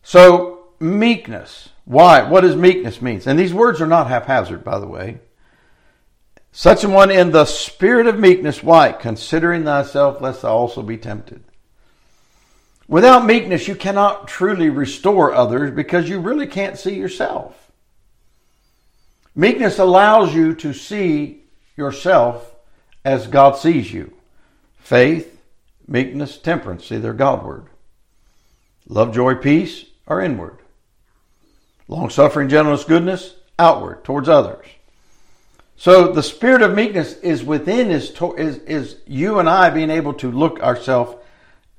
So, 0.04 0.68
meekness. 0.80 1.70
Why? 1.86 2.24
What 2.24 2.42
does 2.42 2.56
meekness 2.56 3.02
mean? 3.02 3.22
And 3.26 3.38
these 3.38 3.54
words 3.54 3.82
are 3.82 3.88
not 3.88 4.08
haphazard, 4.08 4.64
by 4.64 4.80
the 4.80 4.88
way. 4.88 5.20
Such 6.52 6.84
a 6.84 6.90
one 6.90 7.12
in 7.12 7.32
the 7.32 7.46
spirit 7.46 8.08
of 8.08 8.20
meekness, 8.20 8.64
why? 8.64 8.92
Considering 8.92 9.64
thyself, 9.64 10.20
lest 10.22 10.42
thou 10.42 10.56
also 10.56 10.82
be 10.82 10.98
tempted. 10.98 11.44
Without 12.88 13.26
meekness, 13.26 13.68
you 13.68 13.76
cannot 13.76 14.28
truly 14.28 14.70
restore 14.70 15.34
others 15.34 15.72
because 15.72 16.10
you 16.10 16.20
really 16.20 16.48
can't 16.48 16.78
see 16.78 16.96
yourself. 16.96 17.72
Meekness 19.36 19.78
allows 19.78 20.34
you 20.34 20.56
to 20.56 20.74
see 20.74 21.44
yourself 21.78 22.56
as 23.06 23.28
God 23.28 23.58
sees 23.58 23.94
you. 23.94 24.14
Faith, 24.80 25.40
meekness, 25.88 26.38
temperance, 26.38 26.88
see, 26.88 26.98
they're 26.98 27.14
Godward. 27.14 27.68
Love, 28.90 29.14
joy, 29.14 29.36
peace 29.36 29.86
are 30.08 30.20
inward. 30.20 30.58
Long 31.88 32.10
suffering, 32.10 32.50
gentleness, 32.50 32.84
goodness, 32.84 33.36
outward 33.58 34.04
towards 34.04 34.28
others. 34.28 34.66
So 35.78 36.12
the 36.12 36.24
spirit 36.24 36.62
of 36.62 36.76
meekness 36.76 37.14
is 37.20 37.44
within 37.44 37.90
is, 37.90 38.12
is, 38.38 38.58
is 38.58 38.98
you 39.08 39.40
and 39.40 39.48
I 39.48 39.70
being 39.70 39.90
able 39.90 40.14
to 40.16 40.30
look 40.30 40.60
ourselves 40.60 41.16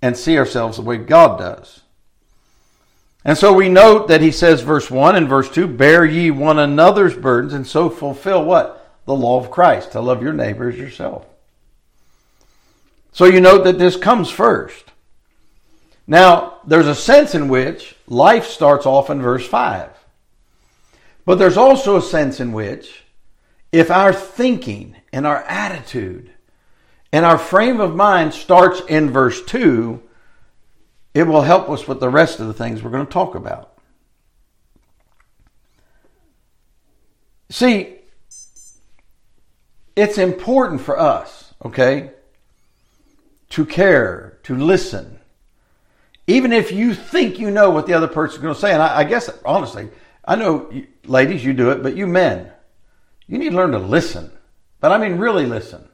and 0.00 0.16
see 0.16 0.38
ourselves 0.38 0.76
the 0.76 0.82
way 0.82 0.96
God 0.96 1.38
does. 1.38 1.80
And 3.24 3.36
so 3.36 3.52
we 3.52 3.68
note 3.68 4.08
that 4.08 4.22
he 4.22 4.30
says, 4.30 4.62
verse 4.62 4.90
1 4.90 5.16
and 5.16 5.28
verse 5.28 5.50
2, 5.50 5.68
bear 5.68 6.06
ye 6.06 6.30
one 6.30 6.58
another's 6.58 7.14
burdens 7.14 7.52
and 7.52 7.66
so 7.66 7.90
fulfill 7.90 8.44
what? 8.44 8.76
The 9.04 9.14
law 9.14 9.38
of 9.38 9.50
Christ, 9.50 9.92
to 9.92 10.00
love 10.00 10.22
your 10.22 10.32
neighbor 10.32 10.70
as 10.70 10.78
yourself. 10.78 11.26
So 13.12 13.26
you 13.26 13.40
note 13.40 13.64
that 13.64 13.78
this 13.78 13.96
comes 13.96 14.30
first. 14.30 14.84
Now, 16.10 16.58
there's 16.66 16.88
a 16.88 16.94
sense 16.96 17.36
in 17.36 17.46
which 17.46 17.94
life 18.08 18.46
starts 18.46 18.84
off 18.84 19.10
in 19.10 19.22
verse 19.22 19.46
5. 19.46 19.90
But 21.24 21.38
there's 21.38 21.56
also 21.56 21.96
a 21.96 22.02
sense 22.02 22.40
in 22.40 22.52
which 22.52 23.04
if 23.70 23.92
our 23.92 24.12
thinking 24.12 24.96
and 25.12 25.24
our 25.24 25.44
attitude 25.44 26.32
and 27.12 27.24
our 27.24 27.38
frame 27.38 27.78
of 27.78 27.94
mind 27.94 28.34
starts 28.34 28.82
in 28.88 29.10
verse 29.10 29.40
2, 29.44 30.02
it 31.14 31.28
will 31.28 31.42
help 31.42 31.70
us 31.70 31.86
with 31.86 32.00
the 32.00 32.08
rest 32.08 32.40
of 32.40 32.48
the 32.48 32.54
things 32.54 32.82
we're 32.82 32.90
going 32.90 33.06
to 33.06 33.12
talk 33.12 33.36
about. 33.36 33.78
See, 37.50 37.98
it's 39.94 40.18
important 40.18 40.80
for 40.80 40.98
us, 40.98 41.54
okay, 41.64 42.10
to 43.50 43.64
care, 43.64 44.40
to 44.42 44.56
listen. 44.56 45.19
Even 46.26 46.52
if 46.52 46.70
you 46.70 46.94
think 46.94 47.38
you 47.38 47.50
know 47.50 47.70
what 47.70 47.86
the 47.86 47.94
other 47.94 48.08
person's 48.08 48.42
going 48.42 48.54
to 48.54 48.60
say, 48.60 48.72
and 48.72 48.82
I, 48.82 48.98
I 48.98 49.04
guess, 49.04 49.30
honestly, 49.44 49.88
I 50.24 50.36
know, 50.36 50.70
ladies, 51.04 51.44
you 51.44 51.52
do 51.52 51.70
it, 51.70 51.82
but 51.82 51.96
you 51.96 52.06
men, 52.06 52.50
you 53.26 53.38
need 53.38 53.50
to 53.50 53.56
learn 53.56 53.72
to 53.72 53.78
listen. 53.78 54.30
But 54.80 54.92
I 54.92 54.98
mean, 54.98 55.18
really 55.18 55.46
listen. 55.46 55.88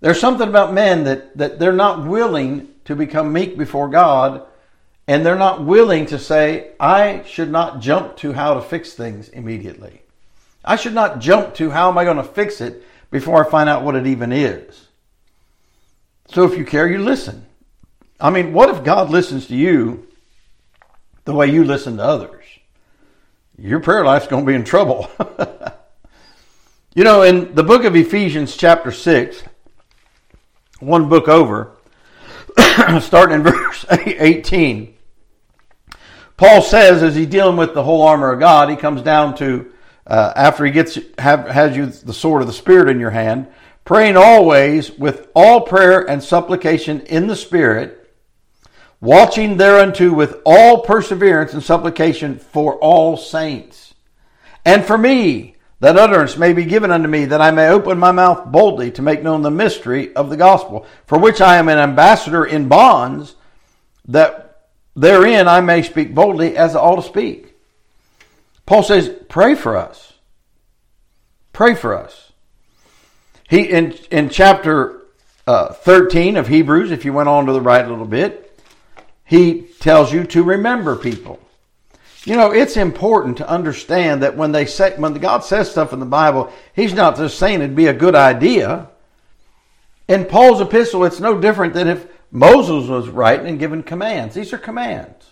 There's 0.00 0.20
something 0.20 0.48
about 0.48 0.72
men 0.72 1.04
that, 1.04 1.36
that 1.36 1.58
they're 1.58 1.72
not 1.72 2.06
willing 2.06 2.68
to 2.86 2.96
become 2.96 3.32
meek 3.32 3.58
before 3.58 3.88
God, 3.88 4.46
and 5.06 5.24
they're 5.24 5.36
not 5.36 5.64
willing 5.64 6.06
to 6.06 6.18
say, 6.18 6.72
I 6.80 7.22
should 7.24 7.50
not 7.50 7.80
jump 7.80 8.16
to 8.18 8.32
how 8.32 8.54
to 8.54 8.60
fix 8.60 8.94
things 8.94 9.28
immediately. 9.28 10.02
I 10.64 10.76
should 10.76 10.94
not 10.94 11.20
jump 11.20 11.54
to 11.54 11.70
how 11.70 11.90
am 11.90 11.98
I 11.98 12.04
going 12.04 12.16
to 12.16 12.24
fix 12.24 12.60
it 12.60 12.82
before 13.10 13.44
I 13.44 13.50
find 13.50 13.68
out 13.68 13.82
what 13.82 13.96
it 13.96 14.06
even 14.06 14.32
is. 14.32 14.88
So 16.28 16.44
if 16.44 16.56
you 16.56 16.64
care, 16.64 16.88
you 16.88 16.98
listen. 16.98 17.46
I 18.20 18.30
mean, 18.30 18.52
what 18.52 18.68
if 18.68 18.84
God 18.84 19.10
listens 19.10 19.46
to 19.46 19.56
you 19.56 20.06
the 21.24 21.32
way 21.32 21.46
you 21.46 21.64
listen 21.64 21.96
to 21.96 22.04
others? 22.04 22.44
Your 23.58 23.80
prayer 23.80 24.04
life's 24.04 24.26
going 24.26 24.44
to 24.44 24.50
be 24.50 24.54
in 24.54 24.64
trouble. 24.64 25.10
you 26.94 27.04
know, 27.04 27.22
in 27.22 27.54
the 27.54 27.62
book 27.62 27.84
of 27.84 27.96
Ephesians, 27.96 28.56
chapter 28.56 28.92
6, 28.92 29.42
one 30.80 31.08
book 31.08 31.28
over, 31.28 31.72
starting 33.00 33.36
in 33.36 33.42
verse 33.44 33.84
18. 33.90 34.94
Paul 36.36 36.62
says, 36.62 37.02
as 37.02 37.14
he's 37.14 37.26
dealing 37.26 37.56
with 37.56 37.74
the 37.74 37.82
whole 37.82 38.02
armor 38.02 38.32
of 38.32 38.40
God, 38.40 38.70
he 38.70 38.76
comes 38.76 39.02
down 39.02 39.36
to 39.36 39.70
uh, 40.06 40.32
after 40.34 40.64
he 40.64 40.72
gets 40.72 40.98
have, 41.18 41.46
has 41.48 41.76
you 41.76 41.86
the 41.86 42.14
sword 42.14 42.40
of 42.40 42.48
the 42.48 42.54
Spirit 42.54 42.88
in 42.88 42.98
your 42.98 43.10
hand, 43.10 43.46
praying 43.84 44.16
always 44.16 44.90
with 44.90 45.28
all 45.34 45.60
prayer 45.60 46.08
and 46.08 46.22
supplication 46.22 47.00
in 47.02 47.26
the 47.26 47.36
Spirit, 47.36 47.99
watching 49.00 49.56
thereunto 49.56 50.12
with 50.12 50.40
all 50.44 50.82
perseverance 50.82 51.52
and 51.52 51.62
supplication 51.62 52.38
for 52.38 52.76
all 52.76 53.16
saints, 53.16 53.94
and 54.64 54.84
for 54.84 54.98
me 54.98 55.56
that 55.80 55.96
utterance 55.96 56.36
may 56.36 56.52
be 56.52 56.64
given 56.64 56.90
unto 56.90 57.08
me, 57.08 57.24
that 57.24 57.40
I 57.40 57.50
may 57.50 57.68
open 57.68 57.98
my 57.98 58.12
mouth 58.12 58.52
boldly 58.52 58.90
to 58.92 59.02
make 59.02 59.22
known 59.22 59.40
the 59.40 59.50
mystery 59.50 60.14
of 60.14 60.28
the 60.28 60.36
gospel, 60.36 60.86
for 61.06 61.18
which 61.18 61.40
I 61.40 61.56
am 61.56 61.68
an 61.68 61.78
ambassador 61.78 62.44
in 62.44 62.68
bonds, 62.68 63.34
that 64.06 64.68
therein 64.94 65.48
I 65.48 65.62
may 65.62 65.82
speak 65.82 66.14
boldly 66.14 66.56
as 66.56 66.76
I 66.76 66.80
ought 66.80 66.96
to 66.96 67.02
speak. 67.02 67.54
Paul 68.66 68.82
says, 68.82 69.10
pray 69.28 69.54
for 69.54 69.76
us. 69.76 70.12
Pray 71.54 71.74
for 71.74 71.94
us. 71.94 72.30
He 73.48 73.62
in 73.62 73.92
in 74.10 74.28
chapter 74.28 75.02
uh, 75.46 75.72
13 75.72 76.36
of 76.36 76.46
Hebrews, 76.46 76.92
if 76.92 77.04
you 77.04 77.12
went 77.12 77.28
on 77.28 77.46
to 77.46 77.52
the 77.52 77.60
right 77.60 77.84
a 77.84 77.88
little 77.88 78.06
bit, 78.06 78.49
he 79.30 79.62
tells 79.78 80.12
you 80.12 80.24
to 80.24 80.42
remember 80.42 80.96
people. 80.96 81.38
You 82.24 82.34
know, 82.34 82.50
it's 82.50 82.76
important 82.76 83.36
to 83.36 83.48
understand 83.48 84.24
that 84.24 84.36
when 84.36 84.50
they 84.50 84.66
say 84.66 84.96
when 84.96 85.14
God 85.14 85.44
says 85.44 85.70
stuff 85.70 85.92
in 85.92 86.00
the 86.00 86.04
Bible, 86.04 86.52
He's 86.74 86.92
not 86.92 87.16
just 87.16 87.38
saying 87.38 87.60
it'd 87.60 87.76
be 87.76 87.86
a 87.86 87.92
good 87.92 88.16
idea. 88.16 88.88
In 90.08 90.24
Paul's 90.24 90.60
epistle, 90.60 91.04
it's 91.04 91.20
no 91.20 91.40
different 91.40 91.74
than 91.74 91.86
if 91.86 92.08
Moses 92.32 92.88
was 92.88 93.08
writing 93.08 93.46
and 93.46 93.60
giving 93.60 93.84
commands. 93.84 94.34
These 94.34 94.52
are 94.52 94.58
commands. 94.58 95.30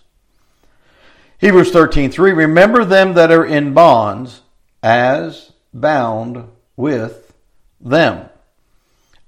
Hebrews 1.38 1.72
13, 1.72 2.12
3, 2.12 2.30
remember 2.30 2.84
them 2.84 3.14
that 3.14 3.32
are 3.32 3.44
in 3.44 3.74
bonds 3.74 4.42
as 4.80 5.50
bound 5.74 6.48
with 6.76 7.34
them, 7.80 8.28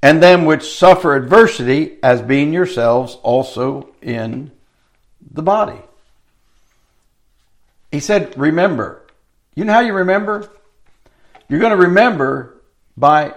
and 0.01 0.23
them 0.23 0.45
which 0.45 0.73
suffer 0.73 1.17
adversity 1.17 1.99
as 2.05 2.23
being 2.23 2.53
yourselves 2.53 3.19
also 3.25 3.93
in 4.01 4.53
the 5.31 5.43
body. 5.43 5.79
He 7.91 8.01
said, 8.01 8.37
remember. 8.39 9.07
You 9.55 9.65
know 9.65 9.73
how 9.73 9.81
you 9.81 9.93
remember? 9.93 10.51
You're 11.49 11.61
going 11.61 11.77
to 11.77 11.85
remember 11.85 12.61
by 12.97 13.35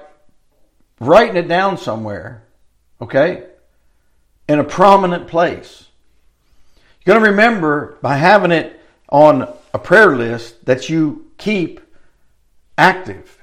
writing 0.99 1.35
it 1.35 1.47
down 1.47 1.77
somewhere, 1.77 2.43
okay? 3.01 3.45
In 4.47 4.59
a 4.59 4.63
prominent 4.63 5.27
place. 5.27 5.87
You're 7.03 7.15
going 7.15 7.23
to 7.23 7.31
remember 7.31 7.97
by 8.01 8.17
having 8.17 8.51
it 8.51 8.79
on 9.09 9.47
a 9.73 9.79
prayer 9.79 10.15
list 10.15 10.65
that 10.65 10.89
you 10.89 11.31
keep 11.37 11.81
active. 12.77 13.39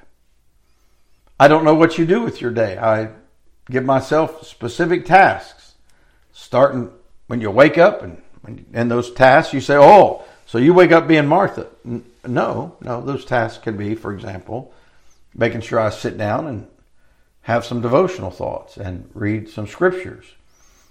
I 1.39 1.49
don't 1.49 1.65
know 1.65 1.75
what 1.75 1.99
you 1.99 2.07
do 2.07 2.23
with 2.23 2.41
your 2.41 2.51
day. 2.51 2.79
I 2.79 3.11
give 3.71 3.85
myself 3.85 4.47
specific 4.47 5.05
tasks, 5.05 5.75
starting 6.33 6.91
when 7.27 7.41
you 7.41 7.51
wake 7.51 7.79
up 7.79 8.03
and 8.03 8.23
and 8.73 8.91
those 8.91 9.13
tasks 9.13 9.53
you 9.55 9.61
say, 9.61 9.77
"Oh, 9.77 10.23
so 10.51 10.59
you 10.59 10.75
wake 10.75 10.91
up 10.91 11.07
being 11.07 11.27
Martha. 11.27 11.69
No, 12.27 12.77
no, 12.81 13.01
those 13.03 13.25
tasks 13.25 13.63
can 13.63 13.77
be, 13.77 13.95
for 13.95 14.13
example, 14.13 14.73
making 15.35 15.61
sure 15.61 15.79
I 15.79 15.91
sit 15.91 16.19
down 16.19 16.49
and 16.49 16.67
have 17.43 17.65
some 17.65 17.81
devotional 17.81 18.33
thoughts 18.33 18.77
and 18.77 19.09
read 19.15 19.49
some 19.49 19.69
scriptures, 19.69 20.25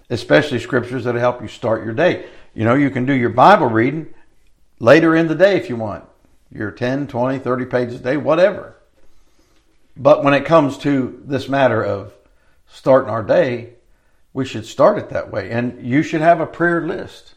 especially 0.10 0.60
scriptures 0.60 1.04
that 1.04 1.16
help 1.16 1.42
you 1.42 1.50
start 1.50 1.84
your 1.84 1.94
day. 1.94 2.25
You 2.54 2.63
know, 2.63 2.74
you 2.74 2.89
can 2.89 3.06
do 3.06 3.13
your 3.13 3.32
Bible 3.32 3.68
reading 3.68 4.13
later 4.80 5.13
in 5.13 5.28
the 5.28 5.36
day 5.36 5.58
if 5.58 5.68
you 5.68 5.75
want, 5.75 6.06
your 6.51 6.72
10, 6.72 7.08
20, 7.08 7.39
30 7.39 7.66
pages 7.66 7.96
a 7.96 8.04
day, 8.04 8.16
whatever. 8.18 8.75
But 9.98 10.24
when 10.24 10.34
it 10.34 10.46
comes 10.46 10.78
to 10.80 11.22
this 11.25 11.50
matter 11.50 11.84
of 11.84 12.13
starting 12.68 13.10
our 13.10 13.24
day, 13.24 13.74
we 14.34 14.46
should 14.46 14.66
start 14.66 14.98
it 14.98 15.10
that 15.10 15.32
way. 15.32 15.51
And 15.51 15.86
you 15.86 16.01
should 16.01 16.22
have 16.22 16.39
a 16.39 16.46
prayer 16.46 16.88
list. 16.88 17.34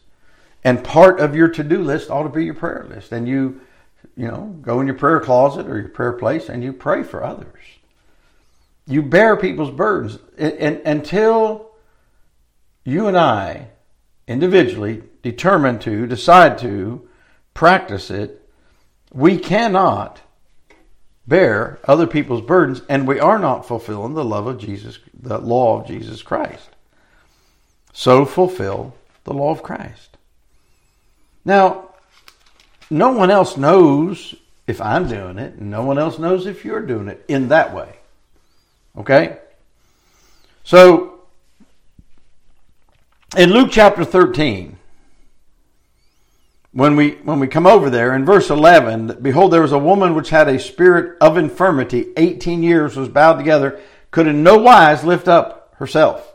And 0.64 0.84
part 0.84 1.20
of 1.20 1.34
your 1.34 1.48
to 1.48 1.64
do 1.64 1.82
list 1.82 2.10
ought 2.10 2.22
to 2.22 2.28
be 2.28 2.44
your 2.44 2.54
prayer 2.54 2.86
list. 2.88 3.12
And 3.12 3.26
you, 3.26 3.60
you 4.16 4.28
know, 4.28 4.56
go 4.62 4.80
in 4.80 4.86
your 4.86 4.96
prayer 4.96 5.20
closet 5.20 5.66
or 5.66 5.78
your 5.78 5.88
prayer 5.88 6.12
place 6.12 6.48
and 6.48 6.62
you 6.62 6.72
pray 6.72 7.02
for 7.02 7.24
others. 7.24 7.62
You 8.86 9.02
bear 9.02 9.36
people's 9.36 9.70
burdens. 9.70 10.18
And, 10.38 10.52
and 10.54 10.82
until 10.84 11.70
you 12.84 13.06
and 13.06 13.16
I 13.16 13.68
individually 14.26 15.02
determine 15.22 15.78
to, 15.80 16.06
decide 16.06 16.58
to 16.58 17.08
practice 17.54 18.10
it, 18.10 18.48
we 19.12 19.38
cannot 19.38 20.20
bear 21.26 21.78
other 21.84 22.06
people's 22.06 22.40
burdens 22.40 22.82
and 22.88 23.06
we 23.06 23.20
are 23.20 23.38
not 23.38 23.66
fulfilling 23.66 24.14
the 24.14 24.24
love 24.24 24.46
of 24.46 24.58
Jesus, 24.58 24.98
the 25.12 25.38
law 25.38 25.80
of 25.80 25.86
Jesus 25.86 26.22
Christ. 26.22 26.70
So 27.92 28.24
fulfill 28.24 28.94
the 29.24 29.34
law 29.34 29.50
of 29.50 29.62
Christ. 29.62 30.11
Now, 31.44 31.90
no 32.90 33.12
one 33.12 33.30
else 33.30 33.56
knows 33.56 34.34
if 34.66 34.80
I'm 34.80 35.08
doing 35.08 35.38
it, 35.38 35.54
and 35.54 35.70
no 35.70 35.82
one 35.84 35.98
else 35.98 36.18
knows 36.18 36.46
if 36.46 36.64
you're 36.64 36.84
doing 36.86 37.08
it 37.08 37.24
in 37.28 37.48
that 37.48 37.74
way. 37.74 37.96
Okay? 38.96 39.38
So, 40.64 41.20
in 43.36 43.50
Luke 43.50 43.70
chapter 43.72 44.04
13, 44.04 44.78
when 46.72 46.96
we 46.96 47.12
when 47.22 47.38
we 47.38 47.46
come 47.46 47.66
over 47.66 47.90
there 47.90 48.14
in 48.14 48.24
verse 48.24 48.48
11 48.48 49.18
behold 49.20 49.52
there 49.52 49.60
was 49.60 49.72
a 49.72 49.78
woman 49.78 50.14
which 50.14 50.30
had 50.30 50.48
a 50.48 50.58
spirit 50.58 51.16
of 51.20 51.36
infirmity 51.36 52.08
18 52.16 52.62
years 52.62 52.96
was 52.96 53.08
bowed 53.08 53.34
together 53.34 53.78
could 54.10 54.26
in 54.26 54.42
no 54.42 54.56
wise 54.56 55.04
lift 55.04 55.28
up 55.28 55.74
herself 55.76 56.34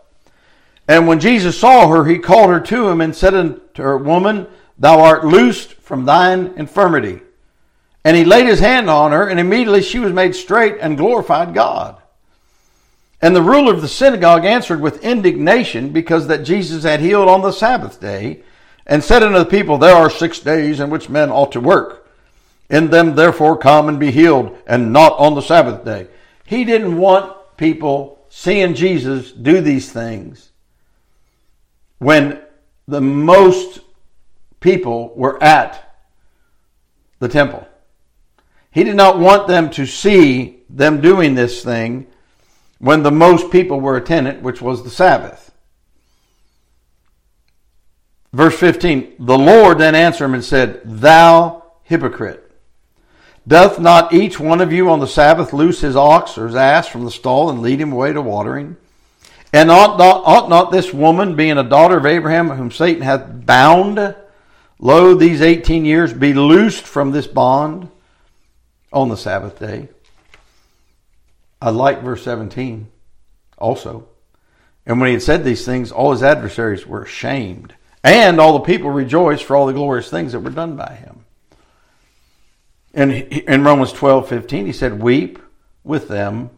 and 0.87 1.07
when 1.07 1.19
jesus 1.19 1.59
saw 1.59 1.87
her 1.87 2.05
he 2.05 2.19
called 2.19 2.51
her 2.51 2.59
to 2.59 2.87
him 2.87 3.01
and 3.01 3.15
said 3.15 3.33
unto 3.33 3.81
her 3.81 3.97
woman 3.97 4.45
Thou 4.79 5.01
art 5.01 5.25
loosed 5.25 5.73
from 5.73 6.05
thine 6.05 6.53
infirmity. 6.57 7.21
And 8.03 8.15
he 8.15 8.23
laid 8.23 8.47
his 8.47 8.59
hand 8.59 8.89
on 8.89 9.11
her, 9.11 9.27
and 9.27 9.39
immediately 9.39 9.81
she 9.81 9.99
was 9.99 10.13
made 10.13 10.35
straight 10.35 10.77
and 10.79 10.97
glorified 10.97 11.53
God. 11.53 12.01
And 13.21 13.35
the 13.35 13.41
ruler 13.41 13.73
of 13.73 13.81
the 13.81 13.87
synagogue 13.87 14.45
answered 14.45 14.79
with 14.79 15.03
indignation 15.03 15.89
because 15.89 16.27
that 16.27 16.43
Jesus 16.43 16.83
had 16.83 16.99
healed 16.99 17.27
on 17.27 17.41
the 17.41 17.51
Sabbath 17.51 17.99
day 17.99 18.43
and 18.85 19.03
said 19.03 19.23
unto 19.23 19.39
the 19.39 19.45
people, 19.45 19.77
There 19.77 19.95
are 19.95 20.09
six 20.09 20.39
days 20.39 20.79
in 20.79 20.89
which 20.89 21.09
men 21.09 21.31
ought 21.31 21.51
to 21.53 21.59
work. 21.59 22.07
In 22.69 22.89
them 22.89 23.15
therefore 23.15 23.57
come 23.57 23.89
and 23.89 23.99
be 23.99 24.11
healed 24.11 24.57
and 24.67 24.93
not 24.93 25.13
on 25.17 25.35
the 25.35 25.41
Sabbath 25.41 25.83
day. 25.83 26.07
He 26.45 26.63
didn't 26.63 26.97
want 26.97 27.57
people 27.57 28.25
seeing 28.29 28.75
Jesus 28.75 29.31
do 29.31 29.61
these 29.61 29.91
things 29.91 30.51
when 31.97 32.41
the 32.87 33.01
most 33.01 33.79
people 34.67 35.13
were 35.15 35.41
at 35.41 35.97
the 37.19 37.29
temple. 37.29 37.65
He 38.69 38.83
did 38.83 38.97
not 38.97 39.17
want 39.17 39.47
them 39.47 39.69
to 39.71 39.85
see 39.85 40.59
them 40.69 40.99
doing 40.99 41.35
this 41.35 41.63
thing 41.63 42.07
when 42.77 43.01
the 43.01 43.11
most 43.11 43.49
people 43.49 43.79
were 43.79 43.95
attendant, 43.95 44.41
which 44.41 44.61
was 44.61 44.83
the 44.83 44.89
Sabbath. 44.89 45.53
Verse 48.33 48.59
15 48.59 49.13
The 49.19 49.37
Lord 49.37 49.77
then 49.77 49.95
answered 49.95 50.25
him 50.25 50.33
and 50.33 50.43
said, 50.43 50.81
Thou 50.83 51.63
hypocrite, 51.83 52.51
doth 53.47 53.79
not 53.79 54.13
each 54.13 54.37
one 54.37 54.59
of 54.59 54.73
you 54.73 54.89
on 54.89 54.99
the 54.99 55.07
Sabbath 55.07 55.53
loose 55.53 55.79
his 55.79 55.95
ox 55.95 56.37
or 56.37 56.47
his 56.47 56.57
ass 56.57 56.89
from 56.89 57.05
the 57.05 57.11
stall 57.11 57.49
and 57.49 57.61
lead 57.61 57.79
him 57.79 57.93
away 57.93 58.11
to 58.11 58.21
watering? 58.21 58.75
And 59.53 59.71
ought 59.71 59.97
not, 59.97 60.23
ought 60.25 60.49
not 60.49 60.73
this 60.73 60.93
woman, 60.93 61.37
being 61.37 61.57
a 61.57 61.63
daughter 61.63 61.95
of 61.95 62.05
Abraham, 62.05 62.49
whom 62.49 62.69
Satan 62.69 63.01
hath 63.01 63.45
bound, 63.45 64.13
lo, 64.79 65.13
these 65.13 65.41
eighteen 65.41 65.85
years, 65.85 66.13
be 66.13 66.33
loosed 66.33 66.85
from 66.85 67.11
this 67.11 67.27
bond 67.27 67.89
on 68.91 69.09
the 69.09 69.17
Sabbath 69.17 69.59
day? 69.59 69.89
I 71.61 71.69
like 71.71 72.03
verse 72.03 72.23
17 72.23 72.87
also. 73.57 74.07
And 74.85 74.99
when 75.01 75.07
he 75.07 75.13
had 75.13 75.23
said 75.23 75.43
these 75.43 75.65
things, 75.65 75.91
all 75.91 76.11
his 76.11 76.23
adversaries 76.23 76.85
were 76.85 77.03
ashamed, 77.03 77.75
and 78.03 78.39
all 78.39 78.53
the 78.53 78.65
people 78.65 78.89
rejoiced 78.89 79.43
for 79.43 79.55
all 79.55 79.65
the 79.65 79.73
glorious 79.73 80.09
things 80.09 80.31
that 80.31 80.39
were 80.39 80.49
done 80.49 80.75
by 80.75 80.93
him. 80.93 81.25
And 82.93 83.11
in 83.11 83.63
Romans 83.63 83.91
12 83.91 84.29
15, 84.29 84.65
he 84.65 84.71
said, 84.71 85.01
Weep 85.01 85.39
with 85.83 86.07
them 86.07 86.51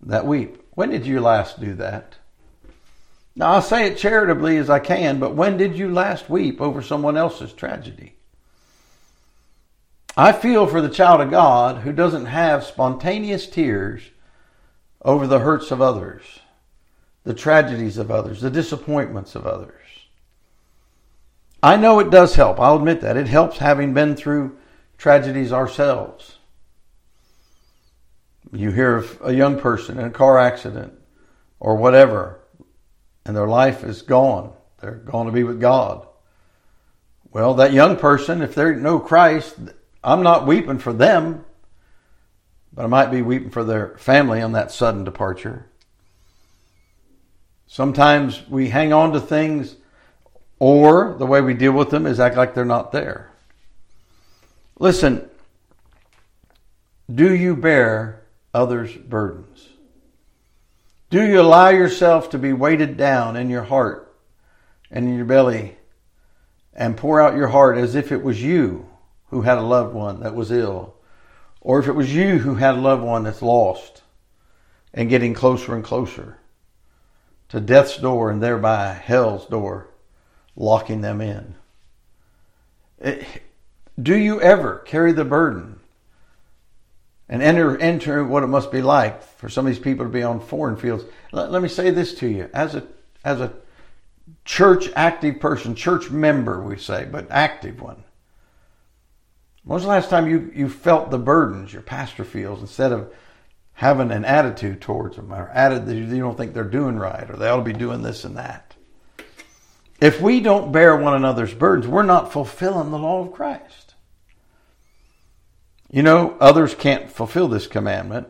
that 0.00 0.24
weep. 0.24 0.62
When 0.74 0.90
did 0.90 1.04
you 1.04 1.20
last 1.20 1.60
do 1.60 1.74
that? 1.74 2.17
Now, 3.38 3.52
I'll 3.52 3.62
say 3.62 3.86
it 3.86 3.96
charitably 3.96 4.56
as 4.56 4.68
I 4.68 4.80
can, 4.80 5.20
but 5.20 5.36
when 5.36 5.56
did 5.56 5.78
you 5.78 5.92
last 5.92 6.28
weep 6.28 6.60
over 6.60 6.82
someone 6.82 7.16
else's 7.16 7.52
tragedy? 7.52 8.16
I 10.16 10.32
feel 10.32 10.66
for 10.66 10.80
the 10.80 10.88
child 10.88 11.20
of 11.20 11.30
God 11.30 11.82
who 11.82 11.92
doesn't 11.92 12.26
have 12.26 12.64
spontaneous 12.64 13.46
tears 13.46 14.02
over 15.02 15.28
the 15.28 15.38
hurts 15.38 15.70
of 15.70 15.80
others, 15.80 16.40
the 17.22 17.32
tragedies 17.32 17.96
of 17.96 18.10
others, 18.10 18.40
the 18.40 18.50
disappointments 18.50 19.36
of 19.36 19.46
others. 19.46 19.86
I 21.62 21.76
know 21.76 22.00
it 22.00 22.10
does 22.10 22.34
help. 22.34 22.58
I'll 22.58 22.78
admit 22.78 23.02
that. 23.02 23.16
It 23.16 23.28
helps 23.28 23.58
having 23.58 23.94
been 23.94 24.16
through 24.16 24.58
tragedies 24.96 25.52
ourselves. 25.52 26.38
You 28.52 28.72
hear 28.72 28.96
of 28.96 29.20
a 29.22 29.32
young 29.32 29.60
person 29.60 29.96
in 29.96 30.06
a 30.06 30.10
car 30.10 30.38
accident 30.38 30.94
or 31.60 31.76
whatever, 31.76 32.37
and 33.28 33.36
their 33.36 33.46
life 33.46 33.84
is 33.84 34.02
gone. 34.02 34.52
They're 34.80 34.96
going 34.96 35.26
to 35.26 35.32
be 35.32 35.44
with 35.44 35.60
God. 35.60 36.04
Well, 37.30 37.54
that 37.54 37.72
young 37.72 37.96
person, 37.96 38.42
if 38.42 38.56
they 38.56 38.74
know 38.74 38.98
Christ, 38.98 39.54
I'm 40.02 40.24
not 40.24 40.46
weeping 40.46 40.78
for 40.78 40.92
them 40.92 41.44
but 42.78 42.84
I 42.84 42.88
might 42.88 43.10
be 43.10 43.22
weeping 43.22 43.50
for 43.50 43.64
their 43.64 43.96
family 43.98 44.40
on 44.40 44.52
that 44.52 44.70
sudden 44.70 45.02
departure. 45.02 45.66
Sometimes 47.66 48.48
we 48.48 48.68
hang 48.68 48.92
on 48.92 49.12
to 49.14 49.20
things, 49.20 49.74
or 50.60 51.16
the 51.18 51.26
way 51.26 51.40
we 51.40 51.54
deal 51.54 51.72
with 51.72 51.90
them 51.90 52.06
is 52.06 52.20
act 52.20 52.36
like 52.36 52.54
they're 52.54 52.64
not 52.64 52.92
there. 52.92 53.32
Listen, 54.78 55.28
do 57.12 57.34
you 57.34 57.56
bear 57.56 58.22
others' 58.54 58.94
burdens? 58.94 59.68
Do 61.10 61.26
you 61.26 61.40
allow 61.40 61.68
yourself 61.70 62.30
to 62.30 62.38
be 62.38 62.52
weighted 62.52 62.96
down 62.96 63.36
in 63.36 63.48
your 63.48 63.62
heart 63.62 64.14
and 64.90 65.06
in 65.06 65.16
your 65.16 65.24
belly 65.24 65.76
and 66.74 66.96
pour 66.96 67.20
out 67.20 67.36
your 67.36 67.48
heart 67.48 67.78
as 67.78 67.94
if 67.94 68.12
it 68.12 68.22
was 68.22 68.42
you 68.42 68.88
who 69.30 69.42
had 69.42 69.58
a 69.58 69.62
loved 69.62 69.94
one 69.94 70.20
that 70.20 70.34
was 70.34 70.50
ill 70.50 70.94
or 71.60 71.78
if 71.78 71.88
it 71.88 71.92
was 71.92 72.14
you 72.14 72.38
who 72.38 72.56
had 72.56 72.74
a 72.74 72.80
loved 72.80 73.02
one 73.02 73.24
that's 73.24 73.42
lost 73.42 74.02
and 74.92 75.08
getting 75.08 75.34
closer 75.34 75.74
and 75.74 75.84
closer 75.84 76.38
to 77.48 77.60
death's 77.60 77.96
door 77.96 78.30
and 78.30 78.42
thereby 78.42 78.92
hell's 78.92 79.46
door, 79.46 79.88
locking 80.54 81.00
them 81.00 81.20
in. 81.20 81.54
Eh, 83.00 83.24
do 84.00 84.14
you 84.14 84.40
ever 84.40 84.78
carry 84.80 85.12
the 85.12 85.24
burden 85.24 85.77
and 87.28 87.42
enter 87.42 87.76
enter 87.78 88.24
what 88.24 88.42
it 88.42 88.48
must 88.48 88.72
be 88.72 88.82
like 88.82 89.22
for 89.22 89.48
some 89.48 89.66
of 89.66 89.72
these 89.72 89.82
people 89.82 90.04
to 90.04 90.10
be 90.10 90.22
on 90.22 90.40
foreign 90.40 90.76
fields? 90.76 91.04
Let, 91.32 91.50
let 91.52 91.62
me 91.62 91.68
say 91.68 91.90
this 91.90 92.14
to 92.14 92.28
you 92.28 92.50
as 92.52 92.74
a 92.74 92.86
as 93.24 93.40
a 93.40 93.52
church 94.44 94.90
active 94.96 95.40
person, 95.40 95.74
church 95.74 96.10
member, 96.10 96.62
we 96.62 96.78
say, 96.78 97.06
but 97.10 97.30
active 97.30 97.80
one. 97.80 98.04
When 99.64 99.74
was 99.74 99.82
the 99.82 99.90
last 99.90 100.08
time 100.08 100.28
you, 100.28 100.50
you 100.54 100.68
felt 100.68 101.10
the 101.10 101.18
burdens 101.18 101.72
your 101.72 101.82
pastor 101.82 102.24
feels 102.24 102.60
instead 102.60 102.92
of 102.92 103.12
having 103.74 104.10
an 104.10 104.24
attitude 104.24 104.80
towards 104.80 105.16
them 105.16 105.32
or 105.32 105.50
added 105.52 105.86
that 105.86 105.94
you 105.94 106.18
don't 106.18 106.36
think 106.36 106.54
they're 106.54 106.64
doing 106.64 106.96
right 106.96 107.28
or 107.30 107.36
they 107.36 107.48
ought 107.48 107.58
to 107.58 107.62
be 107.62 107.72
doing 107.72 108.02
this 108.02 108.24
and 108.24 108.36
that? 108.36 108.74
If 110.00 110.20
we 110.20 110.40
don't 110.40 110.72
bear 110.72 110.96
one 110.96 111.14
another's 111.14 111.54
burdens, 111.54 111.86
we're 111.86 112.02
not 112.02 112.32
fulfilling 112.32 112.90
the 112.90 112.98
law 112.98 113.20
of 113.20 113.32
Christ. 113.32 113.87
You 115.90 116.02
know, 116.02 116.36
others 116.38 116.74
can't 116.74 117.10
fulfill 117.10 117.48
this 117.48 117.66
commandment 117.66 118.28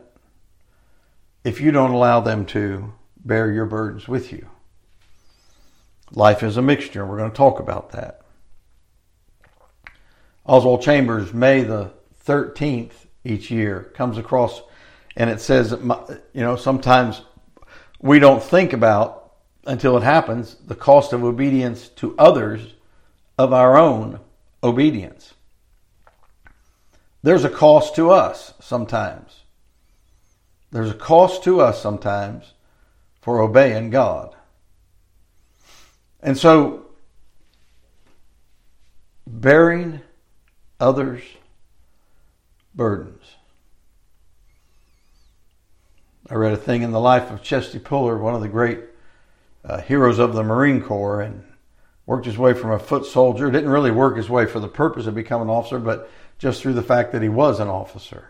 if 1.43 1.59
you 1.59 1.71
don't 1.71 1.91
allow 1.91 2.21
them 2.21 2.45
to 2.47 2.93
bear 3.17 3.51
your 3.51 3.65
burdens 3.65 4.07
with 4.07 4.31
you. 4.31 4.47
Life 6.11 6.41
is 6.41 6.57
a 6.57 6.61
mixture, 6.61 7.01
and 7.01 7.09
we're 7.09 7.17
going 7.17 7.31
to 7.31 7.37
talk 7.37 7.59
about 7.59 7.91
that. 7.91 8.21
Oswald 10.45 10.81
Chambers, 10.81 11.33
May 11.33 11.63
the 11.63 11.91
13th 12.25 12.93
each 13.23 13.51
year, 13.51 13.91
comes 13.93 14.17
across 14.17 14.61
and 15.15 15.29
it 15.29 15.41
says, 15.41 15.71
you 15.71 16.41
know, 16.41 16.55
sometimes 16.55 17.21
we 18.01 18.19
don't 18.19 18.41
think 18.41 18.71
about 18.71 19.33
until 19.65 19.97
it 19.97 20.03
happens 20.03 20.55
the 20.65 20.75
cost 20.75 21.11
of 21.11 21.23
obedience 21.23 21.89
to 21.89 22.15
others 22.17 22.73
of 23.37 23.51
our 23.51 23.77
own 23.77 24.21
obedience. 24.63 25.33
There's 27.21 27.43
a 27.43 27.49
cost 27.49 27.95
to 27.95 28.11
us 28.11 28.53
sometimes. 28.59 29.41
There's 30.71 30.91
a 30.91 30.95
cost 30.95 31.43
to 31.43 31.61
us 31.61 31.81
sometimes 31.81 32.53
for 33.21 33.41
obeying 33.41 33.89
God. 33.89 34.35
And 36.21 36.37
so, 36.37 36.85
bearing 39.25 40.01
others' 40.79 41.23
burdens. 42.73 43.23
I 46.29 46.35
read 46.35 46.53
a 46.53 46.57
thing 46.57 46.83
in 46.83 46.91
the 46.91 46.99
life 46.99 47.31
of 47.31 47.41
Chesty 47.41 47.79
Puller, 47.79 48.17
one 48.17 48.35
of 48.35 48.41
the 48.41 48.47
great 48.47 48.79
uh, 49.65 49.81
heroes 49.81 50.19
of 50.19 50.33
the 50.33 50.43
Marine 50.43 50.81
Corps, 50.81 51.21
and 51.21 51.43
worked 52.05 52.25
his 52.25 52.37
way 52.37 52.53
from 52.53 52.71
a 52.71 52.79
foot 52.79 53.05
soldier. 53.05 53.49
Didn't 53.49 53.69
really 53.69 53.91
work 53.91 54.15
his 54.15 54.29
way 54.29 54.45
for 54.45 54.59
the 54.59 54.67
purpose 54.67 55.07
of 55.07 55.15
becoming 55.15 55.49
an 55.49 55.55
officer, 55.55 55.79
but 55.79 56.09
just 56.39 56.61
through 56.61 56.73
the 56.73 56.81
fact 56.81 57.11
that 57.11 57.21
he 57.21 57.29
was 57.29 57.59
an 57.59 57.67
officer. 57.67 58.29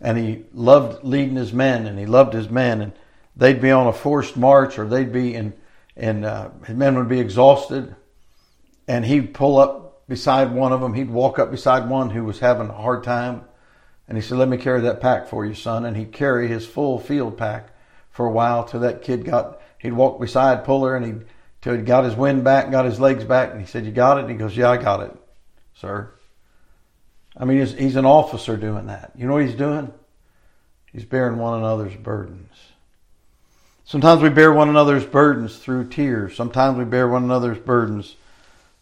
And 0.00 0.16
he 0.16 0.44
loved 0.54 1.04
leading 1.04 1.36
his 1.36 1.52
men, 1.52 1.86
and 1.86 1.98
he 1.98 2.06
loved 2.06 2.32
his 2.32 2.48
men, 2.48 2.80
and 2.80 2.92
they'd 3.36 3.60
be 3.60 3.70
on 3.70 3.86
a 3.86 3.92
forced 3.92 4.36
march, 4.36 4.78
or 4.78 4.86
they'd 4.86 5.12
be 5.12 5.34
in, 5.34 5.52
and 5.96 6.24
uh, 6.24 6.50
his 6.66 6.76
men 6.76 6.96
would 6.96 7.08
be 7.08 7.20
exhausted, 7.20 7.94
and 8.88 9.04
he'd 9.04 9.34
pull 9.34 9.58
up 9.58 9.86
beside 10.08 10.52
one 10.52 10.72
of 10.72 10.80
them. 10.80 10.94
He'd 10.94 11.10
walk 11.10 11.38
up 11.38 11.50
beside 11.50 11.88
one 11.88 12.10
who 12.10 12.24
was 12.24 12.38
having 12.38 12.68
a 12.68 12.74
hard 12.74 13.04
time. 13.04 13.42
And 14.08 14.16
he 14.16 14.22
said, 14.22 14.38
Let 14.38 14.48
me 14.48 14.56
carry 14.56 14.82
that 14.82 15.00
pack 15.00 15.28
for 15.28 15.44
you, 15.44 15.54
son. 15.54 15.84
And 15.84 15.96
he'd 15.96 16.12
carry 16.12 16.48
his 16.48 16.66
full 16.66 16.98
field 16.98 17.36
pack 17.36 17.70
for 18.10 18.26
a 18.26 18.30
while 18.30 18.64
till 18.64 18.80
that 18.80 19.02
kid 19.02 19.24
got, 19.24 19.60
he'd 19.78 19.92
walk 19.92 20.20
beside 20.20 20.64
Puller 20.64 20.96
and 20.96 21.04
he'd, 21.04 21.26
till 21.60 21.74
he 21.74 21.82
got 21.82 22.04
his 22.04 22.14
wind 22.14 22.44
back, 22.44 22.70
got 22.70 22.84
his 22.84 23.00
legs 23.00 23.24
back. 23.24 23.50
And 23.50 23.60
he 23.60 23.66
said, 23.66 23.84
You 23.84 23.92
got 23.92 24.18
it? 24.18 24.22
And 24.22 24.30
he 24.30 24.36
goes, 24.36 24.56
Yeah, 24.56 24.70
I 24.70 24.76
got 24.76 25.00
it, 25.00 25.16
sir. 25.74 26.12
I 27.36 27.44
mean, 27.44 27.58
he's, 27.58 27.74
he's 27.74 27.96
an 27.96 28.06
officer 28.06 28.56
doing 28.56 28.86
that. 28.86 29.12
You 29.16 29.26
know 29.26 29.34
what 29.34 29.44
he's 29.44 29.54
doing? 29.54 29.92
He's 30.92 31.04
bearing 31.04 31.38
one 31.38 31.58
another's 31.58 31.94
burdens. 31.94 32.54
Sometimes 33.84 34.22
we 34.22 34.30
bear 34.30 34.52
one 34.52 34.68
another's 34.68 35.04
burdens 35.04 35.58
through 35.58 35.88
tears. 35.90 36.34
Sometimes 36.34 36.78
we 36.78 36.84
bear 36.84 37.06
one 37.06 37.24
another's 37.24 37.58
burdens 37.58 38.16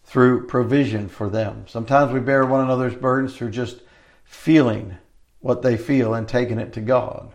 through 0.05 0.47
provision 0.47 1.09
for 1.09 1.29
them. 1.29 1.65
Sometimes 1.67 2.11
we 2.11 2.19
bear 2.19 2.45
one 2.45 2.61
another's 2.61 2.95
burdens 2.95 3.35
through 3.35 3.51
just 3.51 3.81
feeling 4.23 4.97
what 5.41 5.61
they 5.61 5.77
feel 5.77 6.13
and 6.13 6.27
taking 6.27 6.59
it 6.59 6.73
to 6.73 6.81
God. 6.81 7.33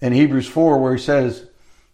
in 0.00 0.12
Hebrews 0.12 0.48
4 0.48 0.78
where 0.78 0.94
he 0.94 1.00
says, 1.00 1.46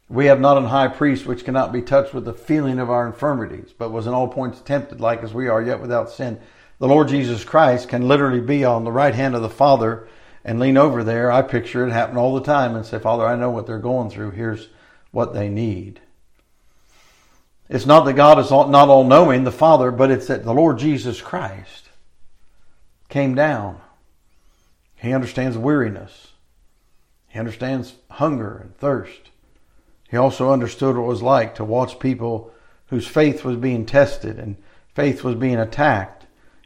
We 0.08 0.26
have 0.26 0.40
not 0.40 0.56
an 0.56 0.64
high 0.64 0.88
priest 0.88 1.26
which 1.26 1.44
cannot 1.44 1.72
be 1.72 1.82
touched 1.82 2.14
with 2.14 2.24
the 2.24 2.32
feeling 2.32 2.78
of 2.78 2.90
our 2.90 3.06
infirmities, 3.06 3.72
but 3.76 3.92
was 3.92 4.06
in 4.06 4.14
all 4.14 4.28
points 4.28 4.60
tempted 4.60 5.00
like 5.00 5.22
as 5.22 5.34
we 5.34 5.46
are, 5.48 5.62
yet 5.62 5.80
without 5.80 6.10
sin. 6.10 6.40
The 6.78 6.88
Lord 6.88 7.08
Jesus 7.08 7.44
Christ 7.44 7.88
can 7.88 8.06
literally 8.06 8.40
be 8.40 8.64
on 8.64 8.84
the 8.84 8.92
right 8.92 9.14
hand 9.14 9.34
of 9.34 9.42
the 9.42 9.48
Father 9.48 10.08
and 10.44 10.60
lean 10.60 10.76
over 10.76 11.02
there. 11.02 11.30
I 11.30 11.42
picture 11.42 11.86
it 11.86 11.92
happen 11.92 12.16
all 12.16 12.34
the 12.34 12.40
time 12.40 12.76
and 12.76 12.86
say, 12.86 12.98
Father, 12.98 13.26
I 13.26 13.36
know 13.36 13.50
what 13.50 13.66
they're 13.66 13.78
going 13.78 14.10
through. 14.10 14.30
Here's 14.30 14.68
what 15.10 15.34
they 15.34 15.48
need. 15.48 16.00
It's 17.68 17.86
not 17.86 18.04
that 18.04 18.14
God 18.14 18.38
is 18.38 18.50
not 18.50 18.88
all 18.88 19.04
knowing, 19.04 19.44
the 19.44 19.52
Father, 19.52 19.90
but 19.90 20.10
it's 20.10 20.28
that 20.28 20.44
the 20.44 20.54
Lord 20.54 20.78
Jesus 20.78 21.20
Christ 21.20 21.90
came 23.08 23.34
down. 23.34 23.80
He 24.96 25.12
understands 25.12 25.58
weariness. 25.58 26.28
He 27.28 27.38
understands 27.38 27.94
hunger 28.12 28.56
and 28.56 28.76
thirst. 28.78 29.30
He 30.08 30.16
also 30.16 30.50
understood 30.50 30.96
what 30.96 31.04
it 31.04 31.08
was 31.08 31.22
like 31.22 31.54
to 31.56 31.64
watch 31.64 31.98
people 31.98 32.52
whose 32.86 33.06
faith 33.06 33.44
was 33.44 33.56
being 33.56 33.84
tested 33.84 34.38
and 34.38 34.56
faith 34.94 35.22
was 35.22 35.34
being 35.34 35.58
attacked. 35.58 36.17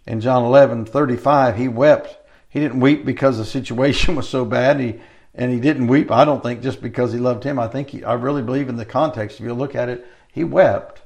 In 0.07 0.21
John 0.21 0.45
11, 0.45 0.87
35, 0.87 1.57
he 1.57 1.69
wept. 1.69 2.17
He 2.49 2.61
didn't 2.61 2.81
weep 2.81 3.05
because 3.05 3.39
the 3.39 3.45
situation 3.45 4.15
was 4.17 4.29
so 4.29 4.45
bad. 4.45 4.81
He, 4.81 5.01
and 5.35 5.53
he 5.53 5.61
didn't 5.61 5.87
weep, 5.87 6.11
I 6.11 6.25
don't 6.25 6.43
think, 6.43 6.63
just 6.63 6.83
because 6.83 7.13
he 7.13 7.19
loved 7.19 7.45
him. 7.45 7.59
I 7.59 7.69
think 7.69 7.91
he, 7.91 8.05
I 8.05 8.15
really 8.15 8.43
believe 8.43 8.69
in 8.69 8.77
the 8.77 8.85
context, 8.85 9.41
if 9.41 9.47
you 9.47 9.55
look 9.55 9.75
at 9.75 9.89
it, 9.89 10.07
he 10.31 10.45
wept 10.45 11.03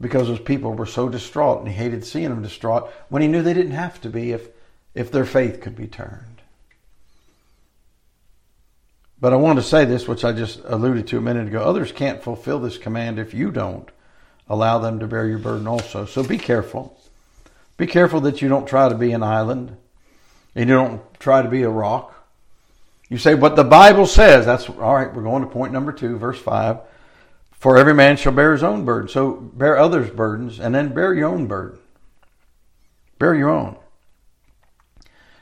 because 0.00 0.28
his 0.28 0.40
people 0.40 0.72
were 0.74 0.86
so 0.86 1.08
distraught 1.08 1.58
and 1.58 1.68
he 1.68 1.74
hated 1.74 2.04
seeing 2.04 2.28
them 2.30 2.42
distraught 2.42 2.90
when 3.08 3.22
he 3.22 3.28
knew 3.28 3.42
they 3.42 3.54
didn't 3.54 3.72
have 3.72 4.00
to 4.00 4.08
be 4.08 4.32
if, 4.32 4.48
if 4.94 5.10
their 5.10 5.24
faith 5.24 5.60
could 5.60 5.76
be 5.76 5.86
turned. 5.86 6.42
But 9.20 9.32
I 9.32 9.36
wanted 9.36 9.62
to 9.62 9.66
say 9.66 9.84
this, 9.84 10.06
which 10.06 10.24
I 10.24 10.32
just 10.32 10.60
alluded 10.64 11.08
to 11.08 11.18
a 11.18 11.20
minute 11.20 11.48
ago. 11.48 11.62
Others 11.62 11.92
can't 11.92 12.22
fulfill 12.22 12.60
this 12.60 12.78
command 12.78 13.18
if 13.18 13.34
you 13.34 13.50
don't 13.50 13.88
allow 14.48 14.78
them 14.78 15.00
to 15.00 15.06
bear 15.06 15.26
your 15.26 15.38
burden 15.38 15.66
also. 15.66 16.06
So 16.06 16.22
be 16.22 16.38
careful. 16.38 16.96
Be 17.78 17.86
careful 17.86 18.20
that 18.22 18.42
you 18.42 18.48
don't 18.50 18.66
try 18.68 18.90
to 18.90 18.94
be 18.94 19.12
an 19.12 19.22
island 19.22 19.74
and 20.54 20.68
you 20.68 20.74
don't 20.74 21.00
try 21.18 21.40
to 21.40 21.48
be 21.48 21.62
a 21.62 21.70
rock. 21.70 22.14
You 23.08 23.16
say, 23.16 23.34
but 23.34 23.56
the 23.56 23.64
Bible 23.64 24.04
says, 24.04 24.44
that's 24.44 24.68
all 24.68 24.94
right, 24.94 25.14
we're 25.14 25.22
going 25.22 25.42
to 25.42 25.48
point 25.48 25.72
number 25.72 25.92
two, 25.92 26.18
verse 26.18 26.38
five. 26.38 26.80
For 27.52 27.78
every 27.78 27.94
man 27.94 28.16
shall 28.16 28.32
bear 28.32 28.52
his 28.52 28.62
own 28.62 28.84
burden. 28.84 29.08
So 29.08 29.32
bear 29.32 29.78
others' 29.78 30.10
burdens 30.10 30.60
and 30.60 30.74
then 30.74 30.92
bear 30.92 31.14
your 31.14 31.28
own 31.28 31.46
burden. 31.46 31.78
Bear 33.18 33.34
your 33.34 33.48
own. 33.48 33.76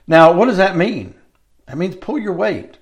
Now, 0.06 0.32
what 0.32 0.46
does 0.46 0.56
that 0.58 0.76
mean? 0.76 1.14
That 1.66 1.76
means 1.76 1.96
pull 1.96 2.18
your 2.18 2.32
weight. 2.32 2.78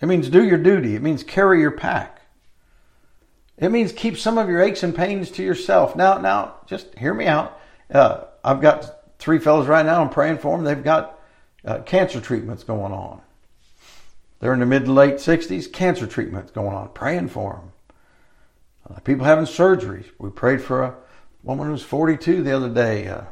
It 0.00 0.06
means 0.06 0.28
do 0.28 0.44
your 0.44 0.58
duty. 0.58 0.94
It 0.94 1.02
means 1.02 1.24
carry 1.24 1.60
your 1.60 1.70
pack. 1.70 2.20
It 3.56 3.70
means 3.70 3.92
keep 3.92 4.16
some 4.16 4.38
of 4.38 4.48
your 4.48 4.60
aches 4.62 4.82
and 4.82 4.94
pains 4.94 5.30
to 5.32 5.42
yourself. 5.42 5.96
Now, 5.96 6.18
now, 6.18 6.56
just 6.66 6.96
hear 6.98 7.14
me 7.14 7.26
out. 7.26 7.58
Uh, 7.92 8.24
I've 8.44 8.60
got 8.60 9.18
three 9.18 9.38
fellows 9.38 9.66
right 9.66 9.84
now. 9.84 10.02
I'm 10.02 10.10
praying 10.10 10.38
for 10.38 10.56
them. 10.56 10.64
They've 10.64 10.84
got 10.84 11.18
uh, 11.64 11.78
cancer 11.80 12.20
treatments 12.20 12.62
going 12.62 12.92
on. 12.92 13.22
They're 14.40 14.52
in 14.52 14.60
the 14.60 14.66
mid 14.66 14.84
to 14.84 14.92
late 14.92 15.14
60s. 15.14 15.72
Cancer 15.72 16.06
treatments 16.06 16.52
going 16.52 16.76
on. 16.76 16.90
Praying 16.90 17.28
for 17.28 17.54
them. 17.54 17.72
Uh, 18.88 19.00
people 19.00 19.24
having 19.24 19.46
surgeries. 19.46 20.04
We 20.18 20.28
prayed 20.28 20.60
for 20.60 20.82
a 20.82 20.94
woman 21.42 21.66
who 21.66 21.72
was 21.72 21.82
42 21.82 22.42
the 22.42 22.54
other 22.54 22.68
day. 22.68 23.08
Uh, 23.08 23.22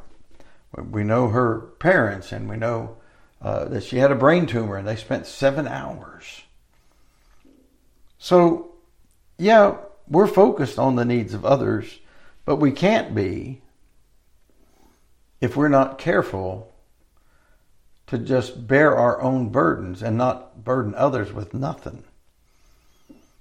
we 0.90 1.04
know 1.04 1.28
her 1.28 1.60
parents, 1.78 2.32
and 2.32 2.48
we 2.48 2.56
know 2.56 2.96
uh, 3.42 3.66
that 3.66 3.82
she 3.82 3.98
had 3.98 4.10
a 4.10 4.14
brain 4.14 4.46
tumor, 4.46 4.76
and 4.76 4.88
they 4.88 4.96
spent 4.96 5.26
seven 5.26 5.68
hours. 5.68 6.44
So, 8.18 8.72
yeah, 9.36 9.76
we're 10.08 10.26
focused 10.26 10.78
on 10.78 10.96
the 10.96 11.04
needs 11.04 11.34
of 11.34 11.44
others, 11.44 11.98
but 12.46 12.56
we 12.56 12.70
can't 12.70 13.14
be 13.14 13.60
if 15.42 15.56
we're 15.56 15.68
not 15.68 15.98
careful 15.98 16.72
to 18.06 18.16
just 18.16 18.68
bear 18.68 18.96
our 18.96 19.20
own 19.20 19.48
burdens 19.48 20.00
and 20.00 20.16
not 20.16 20.64
burden 20.64 20.94
others 20.94 21.32
with 21.32 21.52
nothing. 21.52 22.04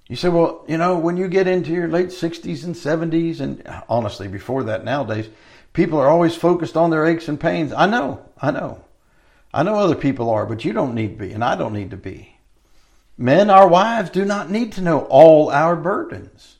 You 0.08 0.16
say, 0.16 0.28
well, 0.28 0.64
you 0.66 0.78
know, 0.78 0.98
when 0.98 1.16
you 1.16 1.28
get 1.28 1.46
into 1.46 1.70
your 1.70 1.86
late 1.86 2.08
60s 2.08 2.64
and 2.64 2.74
70s, 2.74 3.40
and 3.40 3.62
honestly, 3.88 4.26
before 4.26 4.64
that 4.64 4.84
nowadays, 4.84 5.28
people 5.72 6.00
are 6.00 6.08
always 6.08 6.34
focused 6.34 6.76
on 6.76 6.90
their 6.90 7.06
aches 7.06 7.28
and 7.28 7.40
pains. 7.40 7.72
I 7.72 7.86
know, 7.86 8.20
I 8.36 8.50
know. 8.50 8.84
I 9.54 9.62
know 9.62 9.76
other 9.76 9.94
people 9.94 10.28
are, 10.28 10.44
but 10.44 10.64
you 10.64 10.72
don't 10.72 10.96
need 10.96 11.18
to 11.18 11.24
be, 11.26 11.32
and 11.32 11.44
I 11.44 11.54
don't 11.54 11.72
need 11.72 11.90
to 11.90 11.96
be. 11.96 12.36
Men, 13.16 13.48
our 13.48 13.68
wives, 13.68 14.10
do 14.10 14.24
not 14.24 14.50
need 14.50 14.72
to 14.72 14.80
know 14.80 15.02
all 15.02 15.50
our 15.50 15.76
burdens. 15.76 16.56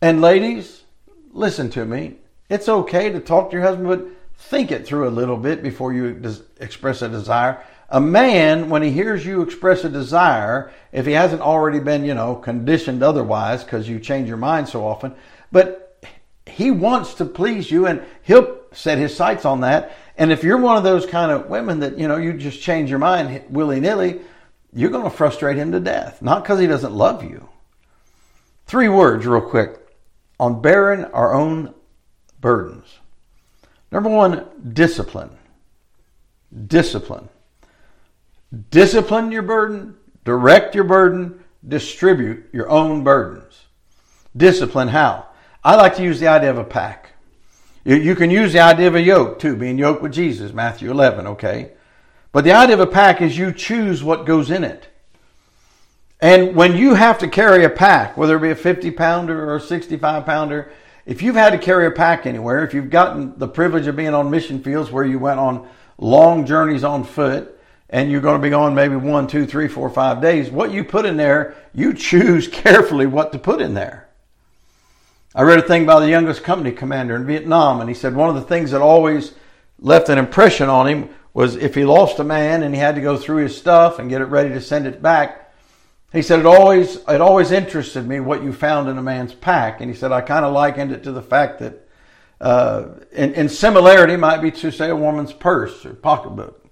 And 0.00 0.20
ladies, 0.20 0.82
listen 1.30 1.70
to 1.70 1.84
me. 1.84 2.16
It's 2.52 2.68
okay 2.68 3.10
to 3.10 3.18
talk 3.18 3.48
to 3.48 3.56
your 3.56 3.64
husband, 3.64 3.88
but 3.88 4.06
think 4.36 4.72
it 4.72 4.86
through 4.86 5.08
a 5.08 5.10
little 5.10 5.38
bit 5.38 5.62
before 5.62 5.94
you 5.94 6.20
express 6.60 7.00
a 7.00 7.08
desire. 7.08 7.64
A 7.88 7.98
man, 7.98 8.68
when 8.68 8.82
he 8.82 8.90
hears 8.90 9.24
you 9.24 9.40
express 9.40 9.84
a 9.84 9.88
desire, 9.88 10.70
if 10.92 11.06
he 11.06 11.12
hasn't 11.12 11.40
already 11.40 11.80
been, 11.80 12.04
you 12.04 12.12
know, 12.12 12.34
conditioned 12.34 13.02
otherwise 13.02 13.64
because 13.64 13.88
you 13.88 13.98
change 13.98 14.28
your 14.28 14.36
mind 14.36 14.68
so 14.68 14.84
often, 14.84 15.14
but 15.50 16.04
he 16.44 16.70
wants 16.70 17.14
to 17.14 17.24
please 17.24 17.70
you 17.70 17.86
and 17.86 18.02
he'll 18.22 18.58
set 18.72 18.98
his 18.98 19.16
sights 19.16 19.46
on 19.46 19.62
that. 19.62 19.96
And 20.18 20.30
if 20.30 20.44
you're 20.44 20.58
one 20.58 20.76
of 20.76 20.84
those 20.84 21.06
kind 21.06 21.32
of 21.32 21.48
women 21.48 21.80
that, 21.80 21.96
you 21.98 22.06
know, 22.06 22.18
you 22.18 22.34
just 22.34 22.60
change 22.60 22.90
your 22.90 22.98
mind 22.98 23.44
willy 23.48 23.80
nilly, 23.80 24.20
you're 24.74 24.90
going 24.90 25.04
to 25.04 25.16
frustrate 25.16 25.56
him 25.56 25.72
to 25.72 25.80
death. 25.80 26.20
Not 26.20 26.42
because 26.42 26.60
he 26.60 26.66
doesn't 26.66 26.92
love 26.92 27.24
you. 27.24 27.48
Three 28.66 28.90
words, 28.90 29.24
real 29.24 29.40
quick, 29.40 29.78
on 30.38 30.60
bearing 30.60 31.06
our 31.06 31.32
own 31.32 31.72
burdens. 32.42 32.98
Number 33.90 34.10
one, 34.10 34.44
discipline. 34.74 35.30
Discipline. 36.66 37.30
Discipline 38.70 39.32
your 39.32 39.42
burden, 39.42 39.96
direct 40.24 40.74
your 40.74 40.84
burden, 40.84 41.42
distribute 41.66 42.44
your 42.52 42.68
own 42.68 43.02
burdens. 43.02 43.64
Discipline 44.36 44.88
how? 44.88 45.26
I 45.64 45.76
like 45.76 45.96
to 45.96 46.02
use 46.02 46.20
the 46.20 46.28
idea 46.28 46.50
of 46.50 46.58
a 46.58 46.64
pack. 46.64 47.12
You, 47.84 48.14
can 48.14 48.30
use 48.30 48.52
the 48.52 48.60
idea 48.60 48.86
of 48.86 48.94
a 48.94 49.00
yoke 49.00 49.38
too, 49.38 49.56
being 49.56 49.78
yoked 49.78 50.02
with 50.02 50.12
Jesus, 50.12 50.52
Matthew 50.52 50.90
11, 50.90 51.26
okay? 51.26 51.72
But 52.30 52.44
the 52.44 52.52
idea 52.52 52.74
of 52.74 52.80
a 52.80 52.86
pack 52.86 53.20
is 53.20 53.36
you 53.36 53.52
choose 53.52 54.04
what 54.04 54.26
goes 54.26 54.50
in 54.50 54.62
it. 54.62 54.88
And 56.20 56.54
when 56.54 56.76
you 56.76 56.94
have 56.94 57.18
to 57.18 57.28
carry 57.28 57.64
a 57.64 57.70
pack, 57.70 58.16
whether 58.16 58.36
it 58.36 58.40
be 58.40 58.50
a 58.50 58.54
50 58.56 58.92
pounder 58.92 59.50
or 59.50 59.56
a 59.56 59.60
65 59.60 60.24
pounder, 60.24 60.70
if 61.04 61.22
you've 61.22 61.36
had 61.36 61.50
to 61.50 61.58
carry 61.58 61.86
a 61.86 61.90
pack 61.90 62.26
anywhere, 62.26 62.64
if 62.64 62.74
you've 62.74 62.90
gotten 62.90 63.38
the 63.38 63.48
privilege 63.48 63.86
of 63.86 63.96
being 63.96 64.14
on 64.14 64.30
mission 64.30 64.62
fields 64.62 64.90
where 64.90 65.04
you 65.04 65.18
went 65.18 65.40
on 65.40 65.68
long 65.98 66.46
journeys 66.46 66.84
on 66.84 67.04
foot, 67.04 67.58
and 67.92 68.10
you're 68.10 68.22
going 68.22 68.40
to 68.40 68.42
be 68.42 68.50
gone 68.50 68.74
maybe 68.74 68.96
one, 68.96 69.26
two, 69.26 69.44
three, 69.44 69.68
four, 69.68 69.90
five 69.90 70.22
days, 70.22 70.50
what 70.50 70.72
you 70.72 70.82
put 70.82 71.04
in 71.04 71.18
there, 71.18 71.54
you 71.74 71.92
choose 71.92 72.48
carefully 72.52 73.06
what 73.06 73.32
to 73.32 73.38
put 73.38 73.60
in 73.60 73.74
there. 73.74 74.08
I 75.34 75.42
read 75.42 75.58
a 75.58 75.62
thing 75.62 75.86
by 75.86 76.00
the 76.00 76.08
youngest 76.08 76.42
company 76.42 76.72
commander 76.72 77.14
in 77.16 77.26
Vietnam, 77.26 77.80
and 77.80 77.88
he 77.88 77.94
said 77.94 78.14
one 78.14 78.28
of 78.28 78.34
the 78.34 78.42
things 78.42 78.70
that 78.70 78.80
always 78.80 79.34
left 79.78 80.08
an 80.08 80.18
impression 80.18 80.68
on 80.68 80.88
him 80.88 81.10
was 81.34 81.56
if 81.56 81.74
he 81.74 81.84
lost 81.84 82.18
a 82.18 82.24
man 82.24 82.62
and 82.62 82.74
he 82.74 82.80
had 82.80 82.94
to 82.94 83.00
go 83.00 83.16
through 83.16 83.42
his 83.42 83.56
stuff 83.56 83.98
and 83.98 84.10
get 84.10 84.20
it 84.20 84.26
ready 84.26 84.50
to 84.50 84.60
send 84.60 84.86
it 84.86 85.02
back. 85.02 85.41
He 86.12 86.22
said 86.22 86.40
it 86.40 86.46
always 86.46 86.96
it 87.08 87.20
always 87.20 87.50
interested 87.50 88.06
me 88.06 88.20
what 88.20 88.42
you 88.42 88.52
found 88.52 88.88
in 88.88 88.98
a 88.98 89.02
man's 89.02 89.34
pack, 89.34 89.80
and 89.80 89.90
he 89.90 89.96
said 89.96 90.12
I 90.12 90.20
kind 90.20 90.44
of 90.44 90.52
likened 90.52 90.92
it 90.92 91.04
to 91.04 91.12
the 91.12 91.22
fact 91.22 91.60
that 91.60 91.88
uh, 92.40 92.88
in, 93.12 93.34
in 93.34 93.48
similarity 93.48 94.16
might 94.16 94.42
be 94.42 94.50
to 94.50 94.70
say 94.70 94.90
a 94.90 94.96
woman's 94.96 95.32
purse 95.32 95.86
or 95.86 95.94
pocketbook. 95.94 96.66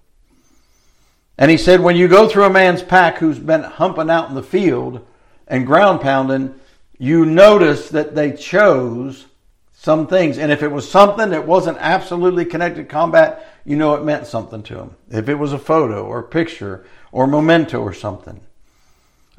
And 1.39 1.51
he 1.51 1.57
said, 1.57 1.81
when 1.81 1.97
you 1.97 2.07
go 2.07 2.29
through 2.29 2.45
a 2.45 2.51
man's 2.51 2.83
pack 2.83 3.17
who's 3.17 3.39
been 3.39 3.63
humping 3.63 4.11
out 4.11 4.29
in 4.29 4.35
the 4.35 4.43
field 4.43 5.07
and 5.47 5.65
ground 5.65 6.01
pounding, 6.03 6.55
you 6.99 7.25
notice 7.25 7.89
that 7.91 8.15
they 8.15 8.33
chose 8.33 9.27
some 9.73 10.07
things. 10.07 10.37
And 10.37 10.53
if 10.53 10.63
it 10.63 10.71
was 10.71 10.91
something 10.91 11.31
that 11.31 11.47
wasn't 11.47 11.79
absolutely 11.81 12.45
connected 12.45 12.83
to 12.83 12.89
combat, 12.89 13.47
you 13.65 13.77
know 13.77 13.95
it 13.95 14.05
meant 14.05 14.27
something 14.27 14.63
to 14.65 14.75
them. 14.75 14.97
If 15.11 15.31
it 15.31 15.37
was 15.37 15.55
a 15.55 15.59
photo 15.59 16.05
or 16.05 16.19
a 16.19 16.29
picture 16.29 16.85
or 17.11 17.25
a 17.25 17.29
memento 17.29 17.81
or 17.81 17.95
something. 17.95 18.41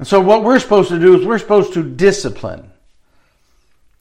And 0.02 0.06
so 0.08 0.20
what 0.20 0.42
we're 0.42 0.58
supposed 0.58 0.88
to 0.88 0.98
do 0.98 1.16
is 1.16 1.24
we're 1.24 1.38
supposed 1.38 1.74
to 1.74 1.82
discipline. 1.84 2.72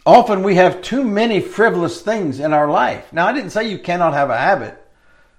Often 0.04 0.42
we 0.42 0.56
have 0.56 0.82
too 0.82 1.04
many 1.04 1.40
frivolous 1.40 2.02
things 2.02 2.40
in 2.40 2.54
our 2.54 2.68
life. 2.68 3.14
Now, 3.14 3.28
I 3.28 3.34
didn't 3.34 3.52
say 3.52 3.70
you 3.70 3.78
cannot 3.78 4.16
have 4.16 4.32
a 4.32 4.36
habit. 4.36 4.84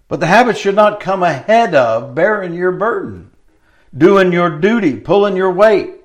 But 0.07 0.21
the 0.21 0.29
habit 0.29 0.57
should 0.57 0.77
not 0.77 1.01
come 1.01 1.25
ahead 1.25 1.75
of 1.75 2.15
bearing 2.15 2.55
your 2.55 2.71
burden, 2.71 3.33
doing 3.99 4.33
your 4.33 4.61
duty, 4.61 5.01
pulling 5.01 5.37
your 5.37 5.51
weight. 5.51 5.97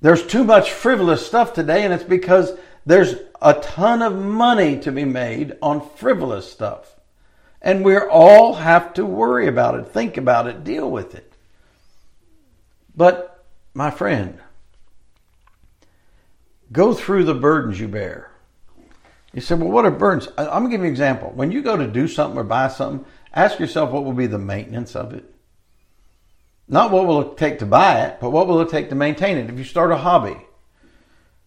There's 0.00 0.24
too 0.24 0.44
much 0.44 0.70
frivolous 0.70 1.26
stuff 1.26 1.54
today, 1.54 1.82
and 1.82 1.92
it's 1.92 2.04
because 2.04 2.52
there's 2.86 3.16
a 3.42 3.54
ton 3.54 4.00
of 4.00 4.14
money 4.14 4.78
to 4.82 4.92
be 4.92 5.04
made 5.04 5.56
on 5.60 5.80
frivolous 5.96 6.48
stuff. 6.48 7.00
And 7.60 7.84
we 7.84 7.98
all 7.98 8.54
have 8.54 8.94
to 8.94 9.04
worry 9.04 9.48
about 9.48 9.74
it, 9.74 9.88
think 9.88 10.16
about 10.16 10.46
it, 10.46 10.62
deal 10.62 10.88
with 10.88 11.16
it. 11.16 11.27
But, 12.98 13.44
my 13.74 13.92
friend, 13.92 14.40
go 16.72 16.92
through 16.92 17.26
the 17.26 17.34
burdens 17.34 17.78
you 17.78 17.86
bear. 17.86 18.32
You 19.32 19.40
said, 19.40 19.60
well, 19.60 19.70
what 19.70 19.84
are 19.84 19.92
burdens? 19.92 20.26
I'm 20.36 20.46
going 20.46 20.64
to 20.64 20.70
give 20.70 20.80
you 20.80 20.86
an 20.86 20.90
example. 20.90 21.30
When 21.32 21.52
you 21.52 21.62
go 21.62 21.76
to 21.76 21.86
do 21.86 22.08
something 22.08 22.36
or 22.36 22.42
buy 22.42 22.66
something, 22.66 23.06
ask 23.32 23.60
yourself 23.60 23.92
what 23.92 24.04
will 24.04 24.14
be 24.14 24.26
the 24.26 24.36
maintenance 24.36 24.96
of 24.96 25.14
it. 25.14 25.32
Not 26.66 26.90
what 26.90 27.06
will 27.06 27.20
it 27.20 27.36
take 27.36 27.60
to 27.60 27.66
buy 27.66 28.00
it, 28.00 28.18
but 28.20 28.30
what 28.30 28.48
will 28.48 28.60
it 28.62 28.68
take 28.68 28.88
to 28.88 28.96
maintain 28.96 29.38
it. 29.38 29.48
If 29.48 29.56
you 29.56 29.64
start 29.64 29.92
a 29.92 29.96
hobby, 29.98 30.36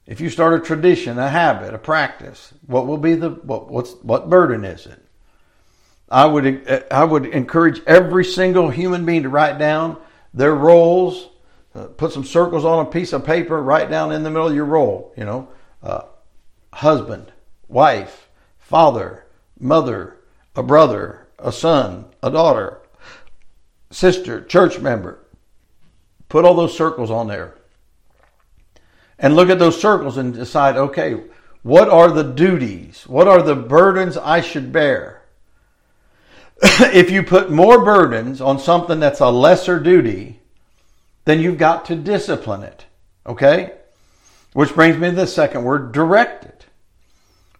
if 0.05 0.21
you 0.21 0.29
start 0.29 0.53
a 0.53 0.65
tradition, 0.65 1.19
a 1.19 1.27
habit, 1.27 1.73
a 1.73 1.77
practice, 1.77 2.53
what 2.65 2.87
will 2.87 2.97
be 2.97 3.15
the 3.15 3.31
what 3.31 3.69
what's 3.69 3.91
what 4.03 4.29
burden 4.29 4.63
is 4.63 4.85
it? 4.85 5.05
I 6.07 6.25
would 6.27 6.65
uh, 6.65 6.79
I 6.89 7.03
would 7.03 7.25
encourage 7.25 7.81
every 7.85 8.23
single 8.23 8.69
human 8.69 9.05
being 9.05 9.23
to 9.23 9.29
write 9.29 9.59
down 9.59 9.97
their 10.33 10.55
roles, 10.55 11.27
uh, 11.73 11.85
put 11.85 12.11
some 12.11 12.25
circles 12.25 12.65
on 12.65 12.85
a 12.85 12.89
piece 12.89 13.13
of 13.13 13.25
paper, 13.25 13.61
right 13.61 13.89
down 13.89 14.11
in 14.11 14.23
the 14.23 14.29
middle 14.29 14.47
of 14.47 14.55
your 14.55 14.65
role. 14.65 15.13
You 15.15 15.25
know, 15.25 15.47
uh, 15.81 16.03
husband, 16.73 17.31
wife, 17.67 18.27
father, 18.57 19.25
mother, 19.59 20.17
a 20.55 20.63
brother, 20.63 21.27
a 21.39 21.51
son, 21.51 22.05
a 22.21 22.29
daughter, 22.29 22.79
sister, 23.89 24.43
church 24.43 24.79
member. 24.79 25.19
Put 26.29 26.45
all 26.45 26.53
those 26.53 26.75
circles 26.75 27.11
on 27.11 27.27
there. 27.27 27.55
And 29.17 29.35
look 29.35 29.49
at 29.49 29.59
those 29.59 29.79
circles 29.79 30.17
and 30.17 30.33
decide 30.33 30.75
okay, 30.75 31.21
what 31.63 31.89
are 31.89 32.09
the 32.09 32.23
duties? 32.23 33.07
What 33.07 33.27
are 33.27 33.41
the 33.41 33.55
burdens 33.55 34.17
I 34.17 34.41
should 34.41 34.71
bear? 34.71 35.21
if 36.61 37.09
you 37.09 37.23
put 37.23 37.51
more 37.51 37.83
burdens 37.83 38.41
on 38.41 38.59
something 38.59 38.99
that's 38.99 39.19
a 39.19 39.29
lesser 39.29 39.79
duty, 39.79 40.40
then 41.25 41.39
you've 41.39 41.57
got 41.57 41.85
to 41.85 41.95
discipline 41.95 42.63
it. 42.63 42.85
Okay? 43.25 43.73
Which 44.53 44.73
brings 44.73 44.97
me 44.97 45.09
to 45.09 45.15
the 45.15 45.27
second 45.27 45.63
word 45.63 45.91
direct 45.91 46.45
it. 46.45 46.65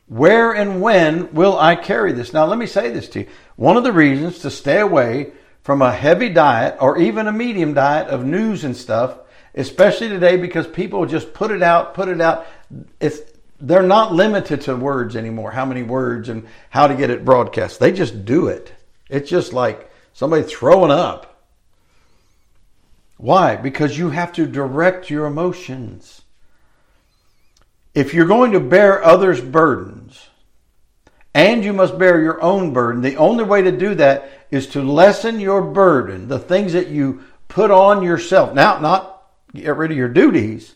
Where 0.08 0.52
and 0.52 0.82
when 0.82 1.34
will 1.34 1.58
I 1.58 1.76
carry 1.76 2.12
this? 2.12 2.34
Now, 2.34 2.46
let 2.46 2.58
me 2.58 2.66
say 2.66 2.90
this 2.92 3.08
to 3.10 3.22
you. 3.22 3.28
One 3.56 3.78
of 3.78 3.84
the 3.84 3.94
reasons 3.94 4.40
to 4.40 4.52
stay 4.52 4.80
away 4.80 5.32
from 5.64 5.82
a 5.82 5.94
heavy 5.94 6.28
diet 6.28 6.76
or 6.82 6.98
even 6.98 7.28
a 7.28 7.32
medium 7.32 7.74
diet 7.74 8.08
of 8.08 8.26
news 8.26 8.66
and 8.66 8.76
stuff, 8.76 9.20
especially 9.56 10.10
today 10.10 10.36
because 10.36 10.68
people 10.68 11.06
just 11.06 11.34
put 11.34 11.52
it 11.52 11.64
out, 11.64 11.94
put 11.94 12.10
it 12.10 12.20
out. 12.20 12.46
It's, 13.00 13.20
they're 13.62 13.84
not 13.84 14.14
limited 14.14 14.62
to 14.62 14.76
words 14.76 15.16
anymore, 15.16 15.52
how 15.52 15.66
many 15.66 15.84
words 15.84 16.28
and 16.28 16.46
how 16.70 16.88
to 16.88 16.96
get 16.96 17.10
it 17.10 17.24
broadcast. 17.24 17.80
They 17.80 17.94
just 17.94 18.26
do 18.26 18.48
it. 18.48 18.74
It's 19.10 19.30
just 19.30 19.54
like 19.54 19.90
somebody 20.14 20.44
throwing 20.44 20.92
up. 20.92 21.31
Why? 23.22 23.56
Because 23.56 23.98
you 23.98 24.10
have 24.10 24.34
to 24.34 24.48
direct 24.48 25.10
your 25.10 25.28
emotions. 25.28 26.24
If 27.94 28.14
you're 28.14 28.26
going 28.26 28.52
to 28.54 28.60
bear 28.60 29.04
others' 29.04 29.42
burdens, 29.42 30.28
and 31.34 31.64
you 31.64 31.72
must 31.72 31.98
bear 31.98 32.22
your 32.22 32.42
own 32.42 32.74
burden. 32.74 33.02
The 33.02 33.16
only 33.16 33.44
way 33.44 33.62
to 33.62 33.72
do 33.72 33.96
that 33.96 34.30
is 34.50 34.68
to 34.68 34.82
lessen 34.82 35.40
your 35.40 35.62
burden, 35.62 36.28
the 36.28 36.40
things 36.40 36.74
that 36.74 36.88
you 36.88 37.24
put 37.48 37.72
on 37.72 38.04
yourself. 38.04 38.54
Now, 38.54 38.80
not 38.80 39.24
get 39.54 39.78
rid 39.78 39.92
of 39.92 39.98
your 39.98 40.10
duties, 40.10 40.76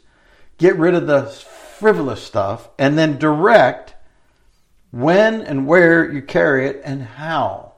get 0.58 0.78
rid 0.78 0.94
of 0.94 1.08
the 1.08 1.24
frivolous 1.26 2.24
stuff, 2.24 2.70
and 2.80 2.98
then 2.98 3.18
direct 3.18 3.96
when 4.92 5.42
and 5.42 5.68
where 5.68 6.10
you 6.10 6.22
carry 6.22 6.68
it 6.68 6.82
and 6.86 7.04
how. 7.04 7.74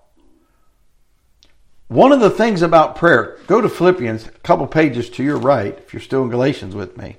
One 1.87 2.11
of 2.11 2.19
the 2.19 2.29
things 2.29 2.61
about 2.61 2.97
prayer, 2.97 3.37
go 3.47 3.61
to 3.61 3.69
Philippians, 3.69 4.27
a 4.27 4.31
couple 4.31 4.67
pages 4.67 5.09
to 5.11 5.23
your 5.23 5.37
right, 5.37 5.77
if 5.77 5.93
you're 5.93 6.01
still 6.01 6.23
in 6.23 6.29
Galatians 6.29 6.75
with 6.75 6.97
me. 6.97 7.15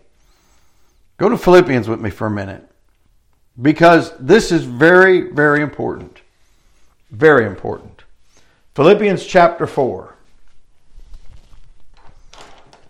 Go 1.16 1.28
to 1.28 1.38
Philippians 1.38 1.88
with 1.88 2.00
me 2.00 2.10
for 2.10 2.26
a 2.26 2.30
minute 2.30 2.70
because 3.60 4.12
this 4.18 4.52
is 4.52 4.64
very, 4.64 5.32
very 5.32 5.62
important. 5.62 6.20
Very 7.10 7.46
important. 7.46 8.04
Philippians 8.74 9.24
chapter 9.26 9.66
4. 9.66 10.14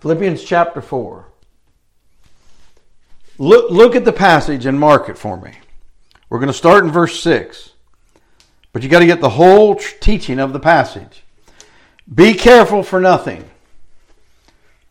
Philippians 0.00 0.42
chapter 0.44 0.80
4. 0.80 1.26
Look, 3.38 3.70
look 3.70 3.94
at 3.94 4.04
the 4.04 4.12
passage 4.12 4.66
and 4.66 4.78
mark 4.78 5.08
it 5.08 5.16
for 5.16 5.40
me. 5.40 5.52
We're 6.28 6.40
going 6.40 6.48
to 6.48 6.52
start 6.52 6.84
in 6.84 6.90
verse 6.90 7.20
6. 7.20 7.70
But 8.72 8.82
you 8.82 8.88
got 8.88 8.98
to 8.98 9.06
get 9.06 9.20
the 9.20 9.30
whole 9.30 9.76
teaching 9.76 10.40
of 10.40 10.52
the 10.52 10.60
passage. 10.60 11.22
Be 12.12 12.34
careful 12.34 12.82
for 12.82 13.00
nothing. 13.00 13.44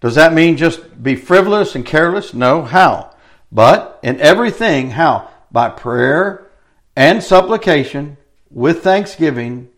Does 0.02 0.16
that 0.16 0.34
mean 0.34 0.58
just 0.58 1.02
be 1.02 1.16
frivolous 1.16 1.76
and 1.76 1.86
careless? 1.86 2.34
No. 2.34 2.62
How? 2.64 3.16
But 3.52 4.00
in 4.04 4.20
everything, 4.20 4.92
how? 4.92 5.30
by 5.52 5.70
prayer 5.70 6.48
and 6.96 7.24
supplication 7.24 8.18
with 8.50 8.84
thanksgiving, 8.84 9.70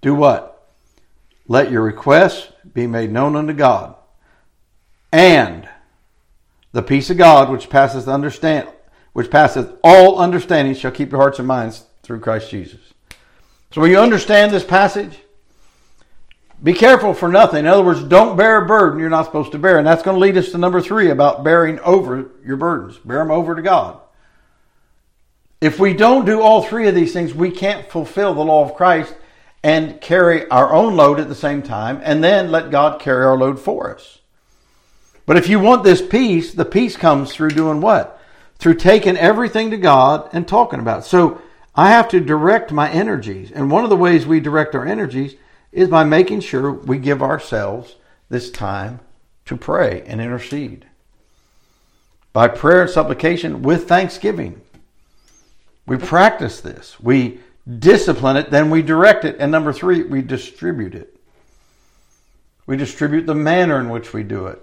do 0.00 0.14
what? 0.14 0.68
Let 1.48 1.70
your 1.70 1.82
requests 1.82 2.52
be 2.72 2.86
made 2.86 3.10
known 3.10 3.36
unto 3.36 3.52
God. 3.52 3.96
And 5.12 5.68
the 6.72 6.82
peace 6.82 7.10
of 7.10 7.16
God 7.16 7.50
which 7.50 7.70
passeth 7.70 8.06
understand 8.08 8.68
which 9.12 9.30
passeth 9.30 9.74
all 9.82 10.20
understanding 10.20 10.72
shall 10.72 10.92
keep 10.92 11.10
your 11.10 11.20
hearts 11.20 11.40
and 11.40 11.48
minds 11.48 11.84
through 12.04 12.20
Christ 12.20 12.48
Jesus. 12.48 12.80
So 13.72 13.80
when 13.80 13.90
you 13.90 13.98
understand 13.98 14.52
this 14.52 14.62
passage, 14.62 15.18
be 16.62 16.74
careful 16.74 17.14
for 17.14 17.28
nothing. 17.28 17.60
In 17.60 17.66
other 17.66 17.82
words, 17.82 18.02
don't 18.02 18.36
bear 18.36 18.62
a 18.62 18.66
burden 18.66 18.98
you're 18.98 19.08
not 19.08 19.24
supposed 19.24 19.52
to 19.52 19.58
bear. 19.58 19.78
And 19.78 19.86
that's 19.86 20.02
going 20.02 20.16
to 20.16 20.20
lead 20.20 20.36
us 20.36 20.50
to 20.50 20.58
number 20.58 20.80
three 20.80 21.10
about 21.10 21.42
bearing 21.42 21.78
over 21.80 22.30
your 22.44 22.56
burdens. 22.56 22.98
Bear 22.98 23.18
them 23.18 23.30
over 23.30 23.54
to 23.54 23.62
God. 23.62 24.00
If 25.60 25.78
we 25.78 25.94
don't 25.94 26.24
do 26.24 26.40
all 26.40 26.62
three 26.62 26.88
of 26.88 26.94
these 26.94 27.12
things, 27.12 27.34
we 27.34 27.50
can't 27.50 27.90
fulfill 27.90 28.34
the 28.34 28.44
law 28.44 28.64
of 28.64 28.74
Christ 28.74 29.14
and 29.62 30.00
carry 30.00 30.48
our 30.48 30.72
own 30.72 30.96
load 30.96 31.20
at 31.20 31.28
the 31.28 31.34
same 31.34 31.62
time 31.62 32.00
and 32.02 32.24
then 32.24 32.50
let 32.50 32.70
God 32.70 33.00
carry 33.00 33.24
our 33.24 33.36
load 33.36 33.58
for 33.58 33.94
us. 33.94 34.18
But 35.26 35.36
if 35.36 35.48
you 35.48 35.60
want 35.60 35.84
this 35.84 36.02
peace, 36.02 36.52
the 36.52 36.64
peace 36.64 36.96
comes 36.96 37.32
through 37.32 37.50
doing 37.50 37.80
what? 37.80 38.20
Through 38.58 38.76
taking 38.76 39.16
everything 39.16 39.70
to 39.70 39.76
God 39.76 40.28
and 40.32 40.48
talking 40.48 40.80
about 40.80 41.00
it. 41.00 41.04
So 41.04 41.40
I 41.74 41.90
have 41.90 42.08
to 42.08 42.20
direct 42.20 42.72
my 42.72 42.90
energies. 42.90 43.50
And 43.52 43.70
one 43.70 43.84
of 43.84 43.90
the 43.90 43.96
ways 43.96 44.26
we 44.26 44.40
direct 44.40 44.74
our 44.74 44.86
energies 44.86 45.36
is 45.72 45.88
by 45.88 46.04
making 46.04 46.40
sure 46.40 46.72
we 46.72 46.98
give 46.98 47.22
ourselves 47.22 47.96
this 48.28 48.50
time 48.50 49.00
to 49.46 49.56
pray 49.56 50.02
and 50.06 50.20
intercede. 50.20 50.86
By 52.32 52.48
prayer 52.48 52.82
and 52.82 52.90
supplication 52.90 53.62
with 53.62 53.88
thanksgiving. 53.88 54.60
We 55.86 55.96
practice 55.96 56.60
this. 56.60 56.98
We 57.00 57.40
discipline 57.78 58.36
it, 58.36 58.50
then 58.50 58.70
we 58.70 58.82
direct 58.82 59.24
it. 59.24 59.36
And 59.38 59.50
number 59.50 59.72
three, 59.72 60.02
we 60.02 60.22
distribute 60.22 60.94
it. 60.94 61.16
We 62.66 62.76
distribute 62.76 63.26
the 63.26 63.34
manner 63.34 63.80
in 63.80 63.88
which 63.88 64.12
we 64.12 64.22
do 64.22 64.46
it. 64.46 64.62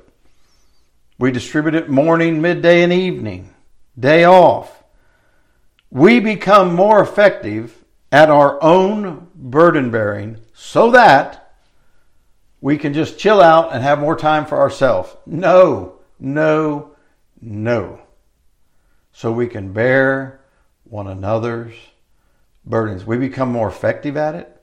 We 1.20 1.32
distribute 1.32 1.76
it 1.76 1.90
morning, 1.90 2.42
midday, 2.42 2.84
and 2.84 2.94
evening, 2.94 3.54
day 4.00 4.24
off. 4.24 4.84
We 5.90 6.20
become 6.20 6.74
more 6.74 7.02
effective 7.02 7.84
at 8.12 8.30
our 8.30 8.62
own 8.64 9.28
burden 9.36 9.92
bearing 9.92 10.38
so 10.60 10.90
that 10.90 11.54
we 12.62 12.80
can 12.80 12.92
just 12.92 13.20
chill 13.20 13.42
out 13.42 13.72
and 13.72 13.84
have 13.84 14.00
more 14.00 14.16
time 14.16 14.44
for 14.44 14.58
ourselves. 14.58 15.16
No, 15.28 16.00
no, 16.20 16.96
no. 17.40 18.02
So 19.14 19.32
we 19.32 19.46
can 19.46 19.72
bear 19.72 20.42
one 20.86 21.06
another's 21.06 21.76
burdens. 22.66 23.06
We 23.06 23.18
become 23.18 23.52
more 23.52 23.68
effective 23.68 24.18
at 24.18 24.34
it. 24.34 24.60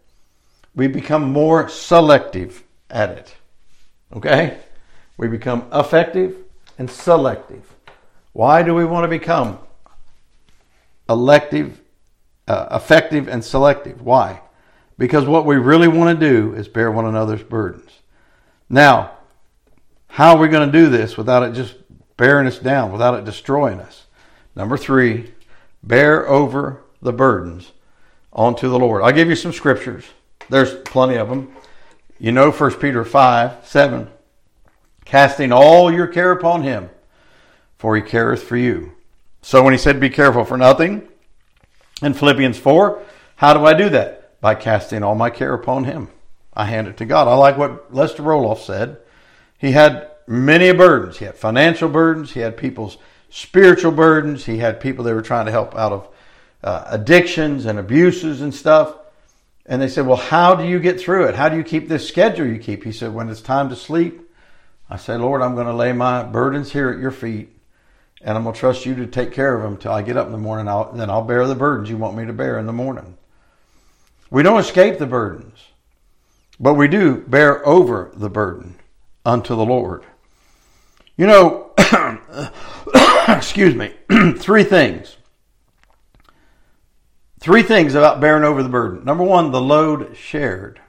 We 0.74 0.88
become 0.88 1.30
more 1.30 1.68
selective 1.68 2.64
at 2.90 3.10
it. 3.10 3.36
Okay? 4.12 4.58
We 5.16 5.28
become 5.28 5.68
effective 5.72 6.36
and 6.76 6.90
selective. 6.90 7.72
Why 8.32 8.64
do 8.64 8.74
we 8.74 8.84
want 8.84 9.04
to 9.04 9.08
become 9.08 9.60
elective, 11.08 11.80
uh, 12.48 12.66
effective, 12.72 13.28
and 13.28 13.44
selective? 13.44 14.02
Why? 14.02 14.40
Because 14.96 15.24
what 15.24 15.44
we 15.44 15.56
really 15.56 15.88
want 15.88 16.18
to 16.18 16.28
do 16.28 16.54
is 16.54 16.68
bear 16.68 16.90
one 16.90 17.06
another's 17.06 17.42
burdens. 17.42 17.90
Now, 18.68 19.12
how 20.08 20.36
are 20.36 20.38
we 20.38 20.48
going 20.48 20.70
to 20.70 20.78
do 20.78 20.88
this 20.88 21.16
without 21.16 21.42
it 21.42 21.54
just 21.54 21.74
bearing 22.16 22.46
us 22.46 22.58
down, 22.58 22.92
without 22.92 23.14
it 23.14 23.24
destroying 23.24 23.80
us? 23.80 24.06
Number 24.54 24.76
three, 24.76 25.32
bear 25.82 26.28
over 26.28 26.82
the 27.02 27.12
burdens 27.12 27.72
onto 28.32 28.68
the 28.68 28.78
Lord. 28.78 29.02
I'll 29.02 29.12
give 29.12 29.28
you 29.28 29.36
some 29.36 29.52
scriptures. 29.52 30.04
There's 30.48 30.74
plenty 30.74 31.16
of 31.16 31.28
them. 31.28 31.54
You 32.18 32.32
know 32.32 32.50
1 32.50 32.74
Peter 32.74 33.04
5 33.04 33.66
7. 33.66 34.08
Casting 35.04 35.52
all 35.52 35.92
your 35.92 36.06
care 36.06 36.30
upon 36.30 36.62
him, 36.62 36.88
for 37.76 37.94
he 37.96 38.02
careth 38.02 38.42
for 38.42 38.56
you. 38.56 38.92
So 39.42 39.62
when 39.62 39.74
he 39.74 39.78
said, 39.78 40.00
Be 40.00 40.08
careful 40.08 40.44
for 40.44 40.56
nothing, 40.56 41.06
in 42.02 42.14
Philippians 42.14 42.58
4, 42.58 43.02
how 43.36 43.54
do 43.54 43.64
I 43.64 43.74
do 43.74 43.88
that? 43.90 44.23
By 44.44 44.54
casting 44.54 45.02
all 45.02 45.14
my 45.14 45.30
care 45.30 45.54
upon 45.54 45.84
him. 45.84 46.06
I 46.52 46.66
hand 46.66 46.86
it 46.86 46.98
to 46.98 47.06
God. 47.06 47.28
I 47.28 47.34
like 47.34 47.56
what 47.56 47.94
Lester 47.94 48.22
Roloff 48.22 48.58
said. 48.58 48.98
He 49.56 49.72
had 49.72 50.10
many 50.26 50.70
burdens. 50.70 51.16
He 51.16 51.24
had 51.24 51.36
financial 51.36 51.88
burdens. 51.88 52.32
He 52.32 52.40
had 52.40 52.58
people's 52.58 52.98
spiritual 53.30 53.92
burdens. 53.92 54.44
He 54.44 54.58
had 54.58 54.80
people 54.80 55.02
they 55.02 55.14
were 55.14 55.22
trying 55.22 55.46
to 55.46 55.50
help 55.50 55.74
out 55.74 55.92
of 55.92 56.08
uh, 56.62 56.84
addictions 56.88 57.64
and 57.64 57.78
abuses 57.78 58.42
and 58.42 58.54
stuff. 58.54 58.94
And 59.64 59.80
they 59.80 59.88
said, 59.88 60.06
Well, 60.06 60.18
how 60.18 60.54
do 60.54 60.66
you 60.66 60.78
get 60.78 61.00
through 61.00 61.24
it? 61.28 61.36
How 61.36 61.48
do 61.48 61.56
you 61.56 61.64
keep 61.64 61.88
this 61.88 62.06
schedule 62.06 62.46
you 62.46 62.58
keep? 62.58 62.84
He 62.84 62.92
said, 62.92 63.14
When 63.14 63.30
it's 63.30 63.40
time 63.40 63.70
to 63.70 63.76
sleep, 63.76 64.30
I 64.90 64.98
say, 64.98 65.16
Lord, 65.16 65.40
I'm 65.40 65.54
going 65.54 65.68
to 65.68 65.72
lay 65.72 65.94
my 65.94 66.22
burdens 66.22 66.70
here 66.70 66.90
at 66.90 66.98
your 66.98 67.12
feet 67.12 67.48
and 68.20 68.36
I'm 68.36 68.44
going 68.44 68.52
to 68.52 68.60
trust 68.60 68.84
you 68.84 68.94
to 68.96 69.06
take 69.06 69.32
care 69.32 69.54
of 69.54 69.62
them 69.62 69.78
till 69.78 69.92
I 69.92 70.02
get 70.02 70.18
up 70.18 70.26
in 70.26 70.32
the 70.32 70.38
morning. 70.38 70.68
I'll, 70.68 70.92
then 70.92 71.08
I'll 71.08 71.24
bear 71.24 71.46
the 71.46 71.54
burdens 71.54 71.88
you 71.88 71.96
want 71.96 72.14
me 72.14 72.26
to 72.26 72.34
bear 72.34 72.58
in 72.58 72.66
the 72.66 72.74
morning. 72.74 73.16
We 74.30 74.42
don't 74.42 74.60
escape 74.60 74.98
the 74.98 75.06
burdens, 75.06 75.58
but 76.58 76.74
we 76.74 76.88
do 76.88 77.18
bear 77.18 77.66
over 77.66 78.10
the 78.14 78.30
burden 78.30 78.76
unto 79.24 79.54
the 79.54 79.64
Lord. 79.64 80.04
You 81.16 81.26
know, 81.26 81.72
excuse 83.28 83.74
me, 83.74 83.92
three 84.38 84.64
things. 84.64 85.16
Three 87.40 87.62
things 87.62 87.94
about 87.94 88.20
bearing 88.20 88.44
over 88.44 88.62
the 88.62 88.68
burden. 88.68 89.04
Number 89.04 89.22
one, 89.22 89.50
the 89.50 89.60
load 89.60 90.16
shared. 90.16 90.80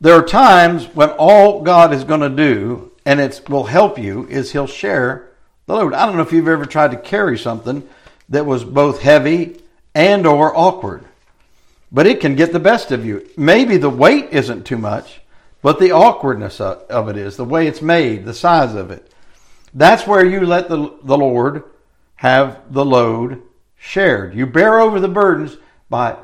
There 0.00 0.14
are 0.14 0.24
times 0.24 0.86
when 0.86 1.10
all 1.10 1.62
God 1.62 1.92
is 1.92 2.04
going 2.04 2.20
to 2.20 2.30
do, 2.30 2.92
and 3.04 3.20
it 3.20 3.42
will 3.50 3.64
help 3.64 3.98
you, 3.98 4.26
is 4.28 4.52
He'll 4.52 4.66
share 4.66 5.28
the 5.66 5.74
load. 5.74 5.92
I 5.92 6.06
don't 6.06 6.16
know 6.16 6.22
if 6.22 6.32
you've 6.32 6.48
ever 6.48 6.64
tried 6.64 6.92
to 6.92 6.96
carry 6.96 7.36
something 7.36 7.86
that 8.30 8.46
was 8.46 8.64
both 8.64 9.02
heavy 9.02 9.60
and 9.94 10.26
or 10.26 10.56
awkward. 10.56 11.04
But 11.92 12.06
it 12.06 12.20
can 12.20 12.36
get 12.36 12.52
the 12.52 12.60
best 12.60 12.92
of 12.92 13.04
you. 13.04 13.28
Maybe 13.36 13.76
the 13.76 13.90
weight 13.90 14.28
isn't 14.30 14.64
too 14.64 14.78
much, 14.78 15.20
but 15.62 15.78
the 15.78 15.92
awkwardness 15.92 16.60
of 16.60 17.08
it 17.08 17.16
is, 17.16 17.36
the 17.36 17.44
way 17.44 17.66
it's 17.66 17.82
made, 17.82 18.24
the 18.24 18.34
size 18.34 18.74
of 18.74 18.90
it. 18.90 19.12
That's 19.74 20.06
where 20.06 20.24
you 20.24 20.46
let 20.46 20.68
the, 20.68 20.94
the 21.02 21.18
Lord 21.18 21.64
have 22.16 22.72
the 22.72 22.84
load 22.84 23.42
shared. 23.76 24.34
You 24.34 24.46
bear 24.46 24.80
over 24.80 25.00
the 25.00 25.08
burdens 25.08 25.56
by 25.88 26.16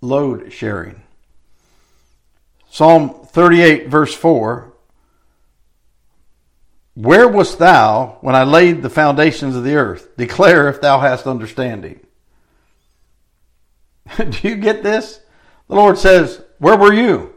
load 0.00 0.52
sharing. 0.52 1.02
Psalm 2.70 3.26
38, 3.26 3.88
verse 3.88 4.14
4 4.14 4.72
Where 6.94 7.28
wast 7.28 7.58
thou 7.58 8.18
when 8.20 8.34
I 8.34 8.44
laid 8.44 8.82
the 8.82 8.90
foundations 8.90 9.56
of 9.56 9.64
the 9.64 9.74
earth? 9.74 10.16
Declare 10.16 10.68
if 10.68 10.80
thou 10.80 11.00
hast 11.00 11.26
understanding. 11.26 12.00
Do 14.16 14.48
you 14.48 14.56
get 14.56 14.82
this? 14.82 15.20
The 15.68 15.74
Lord 15.74 15.98
says, 15.98 16.42
Where 16.58 16.76
were 16.76 16.92
you? 16.92 17.34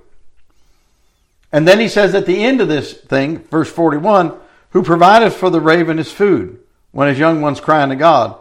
And 1.51 1.67
then 1.67 1.79
he 1.79 1.87
says 1.87 2.15
at 2.15 2.25
the 2.25 2.43
end 2.43 2.61
of 2.61 2.67
this 2.67 2.93
thing, 2.93 3.39
verse 3.39 3.71
41, 3.71 4.33
Who 4.71 4.81
provideth 4.81 5.35
for 5.35 5.49
the 5.49 5.61
raven 5.61 5.97
his 5.97 6.11
food 6.11 6.59
when 6.91 7.07
his 7.07 7.19
young 7.19 7.41
ones 7.41 7.61
cry 7.61 7.83
unto 7.83 7.95
God? 7.95 8.39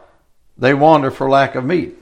They 0.57 0.75
wander 0.75 1.11
for 1.11 1.29
lack 1.29 1.55
of 1.55 1.65
meat. 1.65 1.97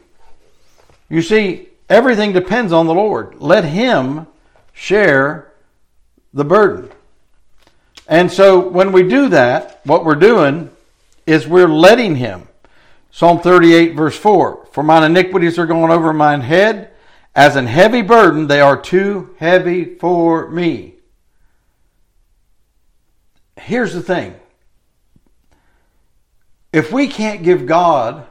You 1.08 1.22
see, 1.22 1.68
everything 1.88 2.32
depends 2.32 2.72
on 2.72 2.86
the 2.86 2.94
Lord. 2.94 3.40
Let 3.40 3.64
him 3.64 4.26
share 4.72 5.52
the 6.32 6.44
burden. 6.44 6.90
And 8.06 8.30
so 8.30 8.60
when 8.68 8.92
we 8.92 9.02
do 9.02 9.28
that, 9.28 9.80
what 9.84 10.04
we're 10.04 10.14
doing 10.14 10.70
is 11.26 11.46
we're 11.46 11.68
letting 11.68 12.16
him. 12.16 12.48
Psalm 13.10 13.40
38, 13.40 13.94
verse 13.94 14.16
4 14.16 14.68
For 14.72 14.82
mine 14.82 15.04
iniquities 15.04 15.58
are 15.58 15.66
gone 15.66 15.90
over 15.90 16.12
mine 16.12 16.40
head. 16.42 16.90
As 17.34 17.56
an 17.56 17.66
heavy 17.66 18.02
burden, 18.02 18.48
they 18.48 18.60
are 18.60 18.80
too 18.80 19.34
heavy 19.38 19.84
for 19.84 20.48
me. 20.50 20.96
Here's 23.56 23.94
the 23.94 24.02
thing 24.02 24.34
if 26.72 26.92
we 26.92 27.08
can't 27.08 27.42
give 27.42 27.66
God, 27.66 28.26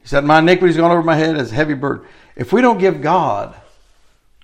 he 0.00 0.08
said, 0.08 0.24
My 0.24 0.38
iniquities 0.38 0.76
gone 0.76 0.90
over 0.90 1.02
my 1.02 1.16
head 1.16 1.36
as 1.36 1.52
a 1.52 1.54
heavy 1.54 1.74
burden. 1.74 2.06
If 2.36 2.52
we 2.52 2.60
don't 2.60 2.78
give 2.78 3.00
God 3.00 3.54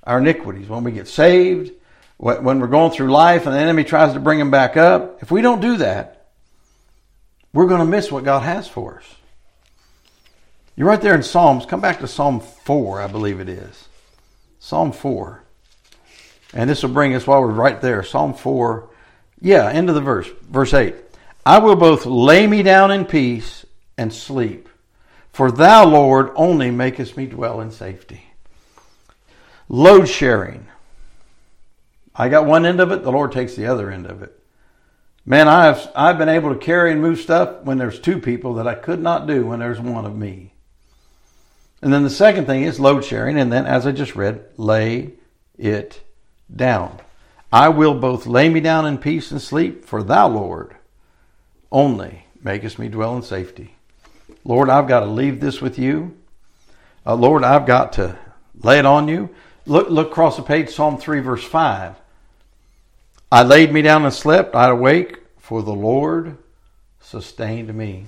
our 0.04 0.18
iniquities 0.18 0.68
when 0.68 0.84
we 0.84 0.92
get 0.92 1.08
saved, 1.08 1.72
when 2.16 2.60
we're 2.60 2.66
going 2.66 2.92
through 2.92 3.10
life 3.10 3.46
and 3.46 3.54
the 3.54 3.58
enemy 3.58 3.82
tries 3.82 4.12
to 4.12 4.20
bring 4.20 4.38
them 4.38 4.50
back 4.50 4.76
up, 4.76 5.22
if 5.22 5.30
we 5.30 5.40
don't 5.40 5.60
do 5.60 5.78
that, 5.78 6.28
we're 7.52 7.66
going 7.66 7.80
to 7.80 7.86
miss 7.86 8.12
what 8.12 8.24
God 8.24 8.40
has 8.40 8.68
for 8.68 8.98
us. 8.98 9.14
You're 10.76 10.88
right 10.88 11.00
there 11.00 11.14
in 11.14 11.22
Psalms. 11.22 11.66
Come 11.66 11.80
back 11.80 12.00
to 12.00 12.06
Psalm 12.06 12.40
4, 12.40 13.02
I 13.02 13.06
believe 13.06 13.40
it 13.40 13.48
is. 13.48 13.88
Psalm 14.58 14.92
4. 14.92 15.42
And 16.54 16.68
this 16.68 16.82
will 16.82 16.90
bring 16.90 17.14
us 17.14 17.26
while 17.26 17.40
we're 17.40 17.48
right 17.48 17.80
there. 17.80 18.02
Psalm 18.02 18.34
4. 18.34 18.88
Yeah, 19.40 19.68
end 19.68 19.88
of 19.88 19.94
the 19.94 20.00
verse. 20.00 20.28
Verse 20.42 20.74
8. 20.74 20.94
I 21.44 21.58
will 21.58 21.76
both 21.76 22.06
lay 22.06 22.46
me 22.46 22.62
down 22.62 22.90
in 22.90 23.04
peace 23.04 23.64
and 23.96 24.12
sleep. 24.12 24.68
For 25.32 25.50
thou, 25.50 25.86
Lord, 25.86 26.30
only 26.34 26.70
makest 26.70 27.16
me 27.16 27.26
dwell 27.26 27.60
in 27.60 27.70
safety. 27.70 28.24
Load 29.68 30.08
sharing. 30.08 30.66
I 32.14 32.28
got 32.28 32.46
one 32.46 32.66
end 32.66 32.80
of 32.80 32.90
it, 32.90 33.02
the 33.02 33.12
Lord 33.12 33.32
takes 33.32 33.54
the 33.54 33.66
other 33.66 33.90
end 33.90 34.06
of 34.06 34.22
it. 34.22 34.36
Man, 35.24 35.48
I've, 35.48 35.88
I've 35.94 36.18
been 36.18 36.28
able 36.28 36.52
to 36.52 36.58
carry 36.58 36.90
and 36.90 37.00
move 37.00 37.20
stuff 37.20 37.62
when 37.62 37.78
there's 37.78 38.00
two 38.00 38.18
people 38.18 38.54
that 38.54 38.66
I 38.66 38.74
could 38.74 39.00
not 39.00 39.26
do 39.26 39.46
when 39.46 39.60
there's 39.60 39.80
one 39.80 40.04
of 40.04 40.16
me. 40.16 40.54
And 41.82 41.92
then 41.92 42.02
the 42.02 42.10
second 42.10 42.46
thing 42.46 42.64
is 42.64 42.78
load 42.78 43.04
sharing. 43.04 43.38
And 43.38 43.52
then, 43.52 43.66
as 43.66 43.86
I 43.86 43.92
just 43.92 44.16
read, 44.16 44.44
lay 44.56 45.12
it 45.58 46.02
down. 46.54 46.98
I 47.52 47.68
will 47.68 47.94
both 47.94 48.26
lay 48.26 48.48
me 48.48 48.60
down 48.60 48.86
in 48.86 48.98
peace 48.98 49.30
and 49.30 49.40
sleep, 49.40 49.84
for 49.84 50.02
thou, 50.02 50.28
Lord, 50.28 50.76
only 51.72 52.26
makest 52.42 52.78
me 52.78 52.88
dwell 52.88 53.16
in 53.16 53.22
safety. 53.22 53.74
Lord, 54.44 54.70
I've 54.70 54.88
got 54.88 55.00
to 55.00 55.06
leave 55.06 55.40
this 55.40 55.60
with 55.60 55.78
you. 55.78 56.16
Uh, 57.04 57.14
Lord, 57.14 57.44
I've 57.44 57.66
got 57.66 57.94
to 57.94 58.16
lay 58.62 58.78
it 58.78 58.86
on 58.86 59.08
you. 59.08 59.30
Look, 59.66 59.90
look 59.90 60.10
across 60.10 60.36
the 60.36 60.42
page, 60.42 60.70
Psalm 60.70 60.96
3, 60.96 61.20
verse 61.20 61.44
5. 61.44 61.96
I 63.32 63.42
laid 63.42 63.72
me 63.72 63.82
down 63.82 64.04
and 64.04 64.14
slept. 64.14 64.54
I 64.54 64.70
awake, 64.70 65.18
for 65.38 65.62
the 65.62 65.72
Lord 65.72 66.38
sustained 67.00 67.72
me. 67.74 68.06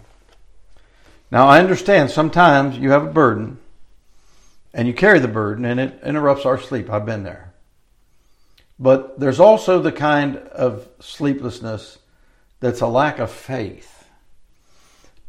Now, 1.31 1.49
I 1.49 1.61
understand 1.61 2.11
sometimes 2.11 2.79
you 2.79 2.91
have 2.91 3.05
a 3.07 3.11
burden 3.11 3.59
and 4.75 4.89
you 4.89 4.95
carry 4.95 5.19
the 5.19 5.29
burden 5.29 5.65
and 5.65 5.79
it 5.79 6.01
interrupts 6.05 6.47
our 6.47 6.59
sleep. 6.59 6.91
I've 6.91 7.07
been 7.07 7.25
there. 7.25 7.53
But 8.79 9.21
there's 9.21 9.41
also 9.41 9.81
the 9.81 9.93
kind 9.93 10.37
of 10.37 10.89
sleeplessness 11.01 11.99
that's 12.61 12.81
a 12.81 12.87
lack 12.87 13.19
of 13.19 13.31
faith. 13.31 14.09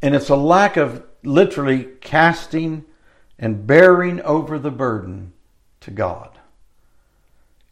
And 0.02 0.16
it's 0.16 0.30
a 0.30 0.36
lack 0.36 0.78
of 0.78 1.04
literally 1.24 1.90
casting 2.02 2.86
and 3.38 3.66
bearing 3.68 4.22
over 4.22 4.60
the 4.60 4.72
burden 4.72 5.34
to 5.82 5.92
God. 5.92 6.38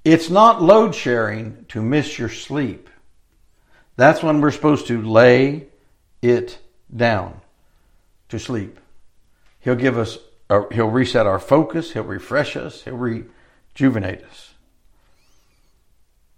It's 0.03 0.29
not 0.29 0.61
load 0.61 0.95
sharing 0.95 1.65
to 1.69 1.81
miss 1.81 2.17
your 2.17 2.29
sleep. 2.29 2.89
That's 3.95 4.23
when 4.23 4.41
we're 4.41 4.51
supposed 4.51 4.87
to 4.87 5.01
lay 5.01 5.67
it 6.21 6.57
down 6.95 7.39
to 8.29 8.39
sleep. 8.39 8.79
He'll 9.59 9.75
give 9.75 9.97
us 9.97 10.17
he'll 10.71 10.89
reset 10.89 11.25
our 11.25 11.39
focus, 11.39 11.93
he'll 11.93 12.03
refresh 12.03 12.55
us, 12.57 12.83
he'll 12.83 12.97
rejuvenate 12.97 14.23
us. 14.23 14.53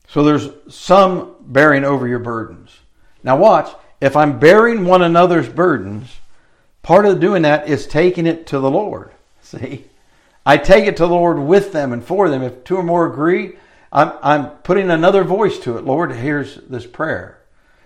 So 0.08 0.24
there's 0.24 0.50
some 0.70 1.36
bearing 1.40 1.84
over 1.84 2.08
your 2.08 2.20
burdens. 2.20 2.78
Now 3.24 3.38
watch, 3.38 3.74
if 4.00 4.16
I'm 4.16 4.40
bearing 4.40 4.86
one 4.86 5.02
another's 5.02 5.50
burdens, 5.50 6.20
part 6.84 7.06
of 7.06 7.20
doing 7.20 7.42
that 7.42 7.68
is 7.68 7.88
taking 7.88 8.28
it 8.28 8.46
to 8.48 8.60
the 8.60 8.70
Lord. 8.70 9.12
See? 9.42 9.86
I 10.46 10.58
take 10.58 10.86
it 10.86 10.98
to 10.98 11.08
the 11.08 11.14
Lord 11.14 11.40
with 11.40 11.72
them 11.72 11.94
and 11.94 12.04
for 12.04 12.30
them. 12.30 12.44
If 12.44 12.64
two 12.64 12.76
or 12.76 12.84
more 12.84 13.08
agree, 13.08 13.54
I'm, 13.92 14.12
I'm 14.22 14.50
putting 14.58 14.92
another 14.92 15.24
voice 15.24 15.58
to 15.60 15.78
it. 15.78 15.86
Lord, 15.86 16.12
here's 16.12 16.56
this 16.56 16.86
prayer. 16.86 17.40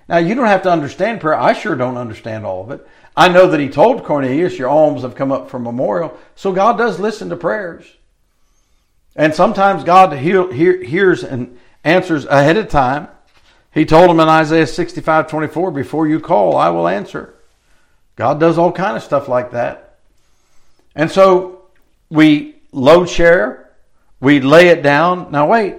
Now, 0.07 0.17
you 0.17 0.35
don't 0.35 0.47
have 0.47 0.63
to 0.63 0.71
understand 0.71 1.19
prayer. 1.19 1.35
I 1.37 1.53
sure 1.53 1.75
don't 1.75 1.97
understand 1.97 2.45
all 2.45 2.63
of 2.63 2.71
it. 2.71 2.87
I 3.15 3.27
know 3.27 3.47
that 3.47 3.59
he 3.59 3.67
told 3.67 4.05
Cornelius, 4.05 4.57
Your 4.57 4.69
alms 4.69 5.01
have 5.01 5.15
come 5.15 5.31
up 5.31 5.49
for 5.49 5.59
memorial. 5.59 6.17
So 6.35 6.53
God 6.53 6.77
does 6.77 6.99
listen 6.99 7.29
to 7.29 7.35
prayers. 7.35 7.85
And 9.15 9.33
sometimes 9.33 9.83
God 9.83 10.13
hears 10.13 11.23
and 11.23 11.57
answers 11.83 12.25
ahead 12.25 12.57
of 12.57 12.69
time. 12.69 13.07
He 13.73 13.85
told 13.85 14.09
him 14.09 14.19
in 14.19 14.29
Isaiah 14.29 14.67
65 14.67 15.27
24, 15.27 15.71
Before 15.71 16.07
you 16.07 16.19
call, 16.19 16.55
I 16.55 16.69
will 16.69 16.87
answer. 16.87 17.33
God 18.15 18.39
does 18.39 18.57
all 18.57 18.71
kind 18.71 18.95
of 18.95 19.03
stuff 19.03 19.27
like 19.27 19.51
that. 19.51 19.99
And 20.95 21.11
so 21.11 21.65
we 22.09 22.55
load 22.71 23.09
share, 23.09 23.75
we 24.19 24.39
lay 24.39 24.69
it 24.69 24.81
down. 24.81 25.31
Now, 25.31 25.47
wait, 25.47 25.75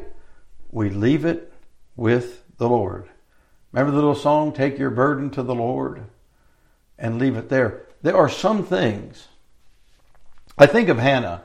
we 0.71 0.91
leave 0.91 1.25
it 1.25 1.53
with 1.97 2.43
the 2.59 2.69
Lord. 2.69 3.09
Remember 3.73 3.91
the 3.91 3.97
little 3.97 4.15
song, 4.15 4.53
Take 4.53 4.79
Your 4.79 4.91
Burden 4.91 5.31
to 5.31 5.43
the 5.43 5.55
Lord? 5.55 6.05
and 6.99 7.19
leave 7.19 7.37
it 7.37 7.49
there. 7.49 7.87
There 8.03 8.17
are 8.17 8.29
some 8.29 8.65
things. 8.65 9.29
I 10.57 10.67
think 10.67 10.89
of 10.89 10.99
Hannah. 10.99 11.43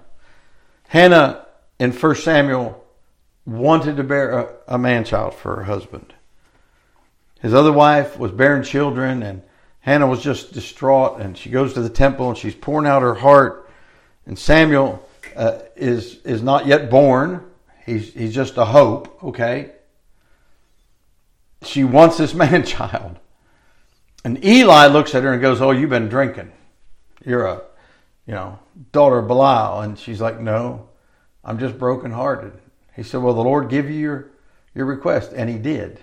Hannah 0.87 1.45
in 1.79 1.91
1 1.91 2.15
Samuel 2.15 2.83
wanted 3.45 3.97
to 3.97 4.03
bear 4.03 4.39
a, 4.39 4.55
a 4.69 4.77
man 4.77 5.05
child 5.05 5.35
for 5.35 5.57
her 5.57 5.63
husband. 5.63 6.13
His 7.41 7.53
other 7.53 7.71
wife 7.71 8.17
was 8.17 8.31
bearing 8.31 8.63
children, 8.63 9.21
and 9.21 9.43
Hannah 9.81 10.07
was 10.07 10.23
just 10.23 10.53
distraught. 10.53 11.19
And 11.19 11.37
she 11.37 11.49
goes 11.49 11.73
to 11.73 11.81
the 11.81 11.89
temple 11.89 12.29
and 12.29 12.37
she's 12.37 12.55
pouring 12.55 12.87
out 12.87 13.01
her 13.01 13.15
heart. 13.15 13.69
And 14.25 14.39
Samuel 14.39 15.07
uh, 15.35 15.59
is 15.75 16.21
is 16.23 16.41
not 16.41 16.65
yet 16.65 16.89
born. 16.89 17.43
He's 17.85 18.13
he's 18.13 18.33
just 18.33 18.57
a 18.57 18.63
hope. 18.63 19.21
Okay. 19.23 19.71
She 21.65 21.83
wants 21.83 22.17
this 22.17 22.33
man 22.33 22.63
child, 22.65 23.17
and 24.23 24.43
Eli 24.43 24.87
looks 24.87 25.15
at 25.15 25.23
her 25.23 25.33
and 25.33 25.41
goes, 25.41 25.61
"Oh, 25.61 25.71
you've 25.71 25.89
been 25.89 26.09
drinking. 26.09 26.51
You're 27.25 27.45
a, 27.45 27.61
you 28.25 28.33
know, 28.33 28.59
daughter 28.91 29.19
of 29.19 29.27
Belial." 29.27 29.81
And 29.81 29.97
she's 29.97 30.21
like, 30.21 30.39
"No, 30.39 30.89
I'm 31.43 31.59
just 31.59 31.77
brokenhearted." 31.77 32.53
He 32.95 33.03
said, 33.03 33.21
"Well, 33.21 33.33
the 33.33 33.41
Lord 33.41 33.69
give 33.69 33.89
you 33.89 33.99
your 33.99 34.27
your 34.75 34.85
request," 34.85 35.31
and 35.35 35.49
He 35.49 35.57
did. 35.57 35.99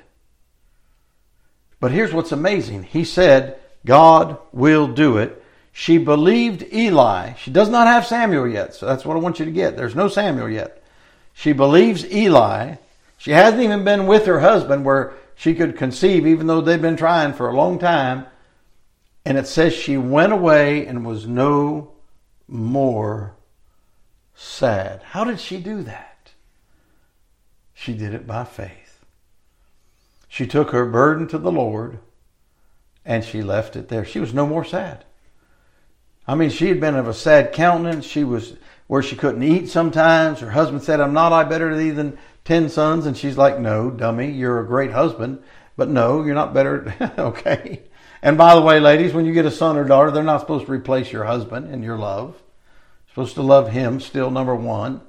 But 1.80 1.92
here's 1.92 2.12
what's 2.12 2.32
amazing. 2.32 2.82
He 2.82 3.04
said, 3.04 3.58
God 3.84 4.38
will 4.52 4.86
do 4.86 5.16
it. 5.16 5.42
She 5.72 5.98
believed 5.98 6.64
Eli. 6.72 7.34
She 7.34 7.50
does 7.50 7.68
not 7.68 7.86
have 7.86 8.06
Samuel 8.06 8.46
yet, 8.46 8.74
so 8.74 8.86
that's 8.86 9.04
what 9.04 9.16
I 9.16 9.20
want 9.20 9.38
you 9.38 9.46
to 9.46 9.50
get. 9.50 9.76
There's 9.76 9.94
no 9.94 10.08
Samuel 10.08 10.50
yet. 10.50 10.82
She 11.32 11.52
believes 11.52 12.04
Eli. 12.04 12.74
She 13.16 13.30
hasn't 13.30 13.62
even 13.62 13.84
been 13.84 14.06
with 14.06 14.26
her 14.26 14.40
husband 14.40 14.84
where 14.84 15.14
she 15.40 15.54
could 15.54 15.74
conceive, 15.74 16.26
even 16.26 16.46
though 16.46 16.60
they've 16.60 16.82
been 16.82 16.98
trying 16.98 17.32
for 17.32 17.48
a 17.48 17.56
long 17.56 17.78
time. 17.78 18.26
And 19.24 19.38
it 19.38 19.46
says 19.46 19.72
she 19.72 19.96
went 19.96 20.34
away 20.34 20.86
and 20.86 21.06
was 21.06 21.26
no 21.26 21.92
more 22.46 23.36
sad. 24.34 25.02
How 25.02 25.24
did 25.24 25.40
she 25.40 25.58
do 25.58 25.82
that? 25.84 26.32
She 27.72 27.94
did 27.94 28.12
it 28.12 28.26
by 28.26 28.44
faith. 28.44 29.02
She 30.28 30.46
took 30.46 30.72
her 30.72 30.84
burden 30.84 31.26
to 31.28 31.38
the 31.38 31.50
Lord 31.50 32.00
and 33.06 33.24
she 33.24 33.40
left 33.40 33.76
it 33.76 33.88
there. 33.88 34.04
She 34.04 34.20
was 34.20 34.34
no 34.34 34.46
more 34.46 34.62
sad. 34.62 35.06
I 36.28 36.34
mean, 36.34 36.50
she 36.50 36.68
had 36.68 36.80
been 36.80 36.96
of 36.96 37.08
a 37.08 37.14
sad 37.14 37.54
countenance. 37.54 38.04
She 38.04 38.24
was 38.24 38.56
where 38.88 39.02
she 39.02 39.16
couldn't 39.16 39.42
eat 39.42 39.70
sometimes. 39.70 40.40
Her 40.40 40.50
husband 40.50 40.82
said, 40.82 41.00
I'm 41.00 41.14
not 41.14 41.32
I 41.32 41.44
better 41.44 41.74
thee 41.74 41.92
than 41.92 42.18
ten 42.44 42.68
sons? 42.68 43.06
And 43.06 43.16
she's 43.16 43.36
like, 43.36 43.58
No, 43.58 43.90
dummy, 43.90 44.30
you're 44.30 44.60
a 44.60 44.66
great 44.66 44.92
husband. 44.92 45.42
But 45.76 45.88
no, 45.88 46.22
you're 46.22 46.34
not 46.34 46.52
better. 46.52 46.94
okay. 47.18 47.82
And 48.22 48.36
by 48.36 48.54
the 48.54 48.60
way, 48.60 48.80
ladies, 48.80 49.14
when 49.14 49.24
you 49.24 49.32
get 49.32 49.46
a 49.46 49.50
son 49.50 49.76
or 49.76 49.84
daughter, 49.84 50.10
they're 50.10 50.22
not 50.22 50.40
supposed 50.40 50.66
to 50.66 50.72
replace 50.72 51.10
your 51.10 51.24
husband 51.24 51.72
in 51.72 51.82
your 51.82 51.96
love. 51.96 52.34
You're 53.06 53.12
supposed 53.14 53.34
to 53.36 53.42
love 53.42 53.70
him 53.70 53.98
still, 54.00 54.30
number 54.30 54.54
one. 54.54 55.00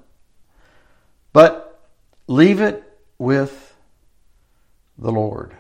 But 1.34 1.82
leave 2.27 2.61
it 2.61 2.84
with 3.17 3.75
the 4.97 5.11
Lord. 5.11 5.55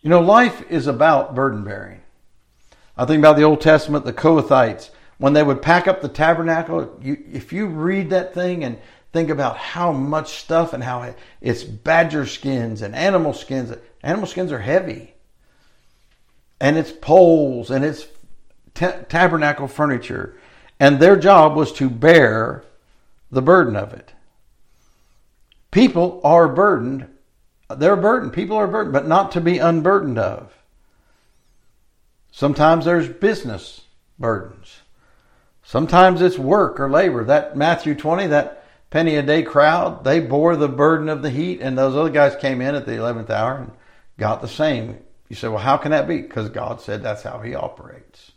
You 0.00 0.10
know, 0.10 0.20
life 0.20 0.64
is 0.70 0.86
about 0.86 1.34
burden 1.34 1.62
bearing. 1.62 2.00
I 2.96 3.04
think 3.04 3.20
about 3.20 3.36
the 3.36 3.44
Old 3.44 3.60
Testament, 3.60 4.04
the 4.04 4.12
Kohathites, 4.12 4.90
when 5.18 5.32
they 5.32 5.42
would 5.42 5.62
pack 5.62 5.86
up 5.86 6.00
the 6.00 6.08
tabernacle. 6.08 6.98
You, 7.02 7.22
if 7.30 7.52
you 7.52 7.66
read 7.66 8.10
that 8.10 8.34
thing 8.34 8.64
and 8.64 8.78
think 9.12 9.30
about 9.30 9.56
how 9.56 9.92
much 9.92 10.40
stuff 10.40 10.72
and 10.72 10.82
how 10.82 11.14
it's 11.40 11.64
badger 11.64 12.26
skins 12.26 12.82
and 12.82 12.94
animal 12.94 13.32
skins, 13.32 13.76
animal 14.02 14.26
skins 14.26 14.52
are 14.52 14.60
heavy. 14.60 15.14
And 16.60 16.76
it's 16.78 16.92
poles 16.92 17.70
and 17.70 17.84
it's 17.84 18.06
t- 18.74 18.86
tabernacle 19.08 19.68
furniture. 19.68 20.36
And 20.80 20.98
their 20.98 21.16
job 21.16 21.54
was 21.54 21.72
to 21.74 21.90
bear 21.90 22.64
the 23.30 23.42
burden 23.42 23.76
of 23.76 23.92
it. 23.92 24.12
People 25.70 26.20
are 26.24 26.48
burdened 26.48 27.08
they're 27.78 27.96
burdened. 27.96 28.32
People 28.32 28.56
are 28.56 28.66
burdened, 28.66 28.92
but 28.92 29.06
not 29.06 29.32
to 29.32 29.40
be 29.40 29.58
unburdened 29.58 30.18
of. 30.18 30.52
Sometimes 32.30 32.84
there's 32.84 33.08
business 33.08 33.82
burdens. 34.18 34.80
Sometimes 35.62 36.22
it's 36.22 36.38
work 36.38 36.80
or 36.80 36.90
labor. 36.90 37.24
That 37.24 37.56
Matthew 37.56 37.94
20, 37.94 38.28
that 38.28 38.61
penny 38.92 39.16
a 39.16 39.22
day 39.22 39.42
crowd, 39.42 40.04
they 40.04 40.20
bore 40.20 40.54
the 40.54 40.68
burden 40.68 41.08
of 41.08 41.22
the 41.22 41.30
heat, 41.30 41.60
and 41.62 41.76
those 41.76 41.96
other 41.96 42.10
guys 42.10 42.36
came 42.36 42.60
in 42.60 42.74
at 42.74 42.84
the 42.84 42.92
11th 42.92 43.30
hour 43.30 43.56
and 43.56 43.72
got 44.18 44.42
the 44.42 44.48
same. 44.48 44.98
You 45.30 45.34
say, 45.34 45.48
well, 45.48 45.58
how 45.58 45.78
can 45.78 45.92
that 45.92 46.06
be? 46.06 46.20
Because 46.20 46.50
God 46.50 46.82
said 46.82 47.02
that's 47.02 47.22
how 47.22 47.40
He 47.40 47.54
operates. 47.54 48.32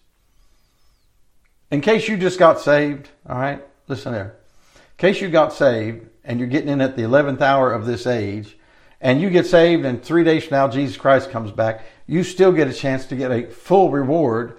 In 1.70 1.82
case 1.82 2.08
you 2.08 2.16
just 2.16 2.39
got 2.39 2.62
saved, 2.62 3.10
all 3.28 3.38
right, 3.38 3.62
listen 3.89 4.14
there. 4.14 4.38
In 4.76 4.97
case 4.97 5.20
you 5.20 5.30
got 5.30 5.51
saved 5.51 6.08
and 6.24 6.39
you're 6.39 6.47
getting 6.47 6.70
in 6.70 6.80
at 6.80 6.95
the 6.95 7.01
11th 7.01 7.41
hour 7.41 7.74
of 7.74 7.86
this 7.86 8.08
age, 8.08 8.58
and 9.01 9.20
you 9.20 9.30
get 9.30 9.45
saved, 9.45 9.84
and 9.84 10.01
three 10.01 10.24
days 10.24 10.45
from 10.45 10.56
now, 10.56 10.70
Jesus 10.70 10.95
Christ 10.95 11.32
comes 11.32 11.51
back, 11.51 11.84
you 12.08 12.24
still 12.24 12.53
get 12.53 12.70
a 12.70 12.74
chance 12.74 13.06
to 13.08 13.18
get 13.18 13.30
a 13.30 13.51
full 13.51 13.91
reward 13.91 14.58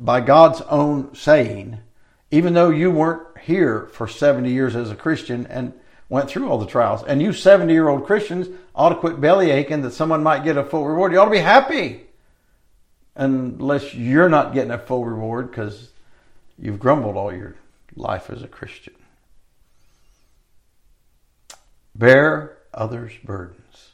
by 0.00 0.20
God's 0.20 0.62
own 0.62 1.14
saying, 1.14 1.78
even 2.32 2.54
though 2.54 2.70
you 2.70 2.90
weren't 2.90 3.27
here 3.38 3.88
for 3.92 4.06
70 4.06 4.50
years 4.50 4.76
as 4.76 4.90
a 4.90 4.96
Christian 4.96 5.46
and 5.46 5.72
went 6.08 6.28
through 6.28 6.48
all 6.48 6.58
the 6.58 6.66
trials. 6.66 7.02
And 7.04 7.22
you 7.22 7.32
70 7.32 7.72
year 7.72 7.88
old 7.88 8.06
Christians 8.06 8.48
ought 8.74 8.90
to 8.90 8.94
quit 8.96 9.20
belly 9.20 9.50
aching 9.50 9.82
that 9.82 9.92
someone 9.92 10.22
might 10.22 10.44
get 10.44 10.56
a 10.56 10.64
full 10.64 10.86
reward. 10.86 11.12
You 11.12 11.20
ought 11.20 11.26
to 11.26 11.30
be 11.30 11.38
happy. 11.38 12.04
Unless 13.14 13.94
you're 13.94 14.28
not 14.28 14.54
getting 14.54 14.70
a 14.70 14.78
full 14.78 15.04
reward 15.04 15.50
because 15.50 15.90
you've 16.58 16.78
grumbled 16.78 17.16
all 17.16 17.32
your 17.32 17.56
life 17.96 18.30
as 18.30 18.42
a 18.42 18.48
Christian. 18.48 18.94
Bear 21.94 22.58
others' 22.72 23.12
burdens. 23.24 23.90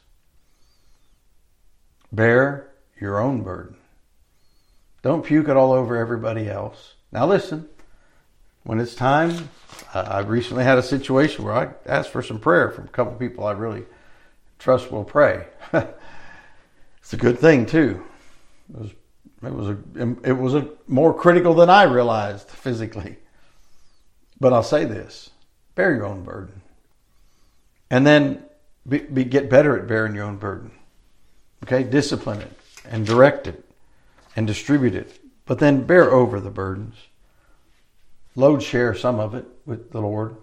Bear 2.11 2.69
your 2.99 3.19
own 3.19 3.41
burden. 3.41 3.77
Don't 5.01 5.25
puke 5.25 5.49
it 5.49 5.57
all 5.57 5.71
over 5.71 5.97
everybody 5.97 6.47
else. 6.49 6.93
Now, 7.11 7.27
listen, 7.27 7.67
when 8.65 8.79
it's 8.79 8.95
time, 8.95 9.49
I 9.93 10.19
recently 10.19 10.63
had 10.63 10.77
a 10.77 10.83
situation 10.83 11.45
where 11.45 11.53
I 11.53 11.69
asked 11.85 12.09
for 12.09 12.21
some 12.21 12.39
prayer 12.39 12.71
from 12.71 12.85
a 12.85 12.89
couple 12.89 13.13
of 13.13 13.19
people 13.19 13.45
I 13.45 13.51
really 13.51 13.85
trust 14.59 14.91
will 14.91 15.03
pray. 15.03 15.45
it's 15.73 17.13
a 17.13 17.17
good 17.17 17.39
thing, 17.39 17.67
too. 17.67 18.03
It 18.73 18.79
was, 18.79 18.91
it 19.43 19.53
was, 19.53 19.69
a, 19.69 19.77
it 20.23 20.33
was 20.33 20.55
a, 20.55 20.67
more 20.87 21.13
critical 21.13 21.53
than 21.53 21.69
I 21.69 21.83
realized 21.83 22.49
physically. 22.49 23.17
But 24.39 24.51
I'll 24.51 24.63
say 24.63 24.83
this 24.83 25.29
bear 25.75 25.93
your 25.93 26.05
own 26.05 26.23
burden. 26.23 26.61
And 27.91 28.05
then 28.05 28.43
be, 28.87 28.99
be, 28.99 29.23
get 29.25 29.49
better 29.49 29.77
at 29.77 29.87
bearing 29.87 30.15
your 30.15 30.25
own 30.25 30.37
burden. 30.37 30.71
Okay, 31.63 31.83
discipline 31.83 32.41
it 32.41 32.59
and 32.89 33.05
direct 33.05 33.47
it 33.47 33.63
and 34.35 34.47
distribute 34.47 34.95
it, 34.95 35.19
but 35.45 35.59
then 35.59 35.85
bear 35.85 36.11
over 36.11 36.39
the 36.39 36.49
burdens. 36.49 36.95
Load 38.35 38.61
share 38.61 38.93
some 38.93 39.19
of 39.19 39.33
it 39.33 39.45
with 39.65 39.91
the 39.91 40.01
Lord. 40.01 40.37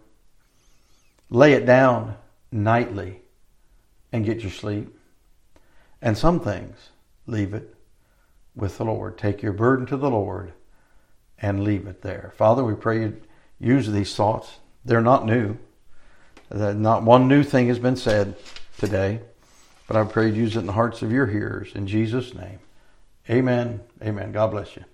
Lay 1.31 1.53
it 1.53 1.67
down 1.67 2.17
nightly 2.51 3.21
and 4.13 4.25
get 4.25 4.41
your 4.41 4.51
sleep. 4.51 4.95
And 6.01 6.17
some 6.17 6.41
things, 6.41 6.91
leave 7.27 7.55
it 7.55 7.75
with 8.55 8.79
the 8.79 8.85
Lord. 8.85 9.17
Take 9.19 9.43
your 9.43 9.53
burden 9.53 9.87
to 9.87 9.97
the 9.97 10.11
Lord 10.11 10.53
and 11.41 11.65
leave 11.65 11.87
it 11.87 12.03
there. 12.03 12.33
Father, 12.37 12.65
we 12.65 12.75
pray 12.75 13.01
you 13.01 13.21
use 13.61 13.91
these 13.91 14.15
thoughts. 14.15 14.59
They're 14.85 15.01
not 15.01 15.27
new. 15.27 15.57
Not 16.51 17.03
one 17.03 17.29
new 17.29 17.43
thing 17.43 17.69
has 17.69 17.79
been 17.79 17.97
said 17.97 18.35
today. 18.79 19.21
But 19.87 19.97
I 19.97 20.05
pray 20.05 20.29
you 20.29 20.35
use 20.35 20.57
it 20.57 20.61
in 20.61 20.67
the 20.67 20.73
hearts 20.73 21.03
of 21.03 21.13
your 21.13 21.27
hearers. 21.27 21.73
In 21.75 21.87
Jesus' 21.87 22.35
name. 22.35 22.59
Amen. 23.29 23.81
Amen. 24.03 24.33
God 24.33 24.51
bless 24.51 24.77
you. 24.77 24.85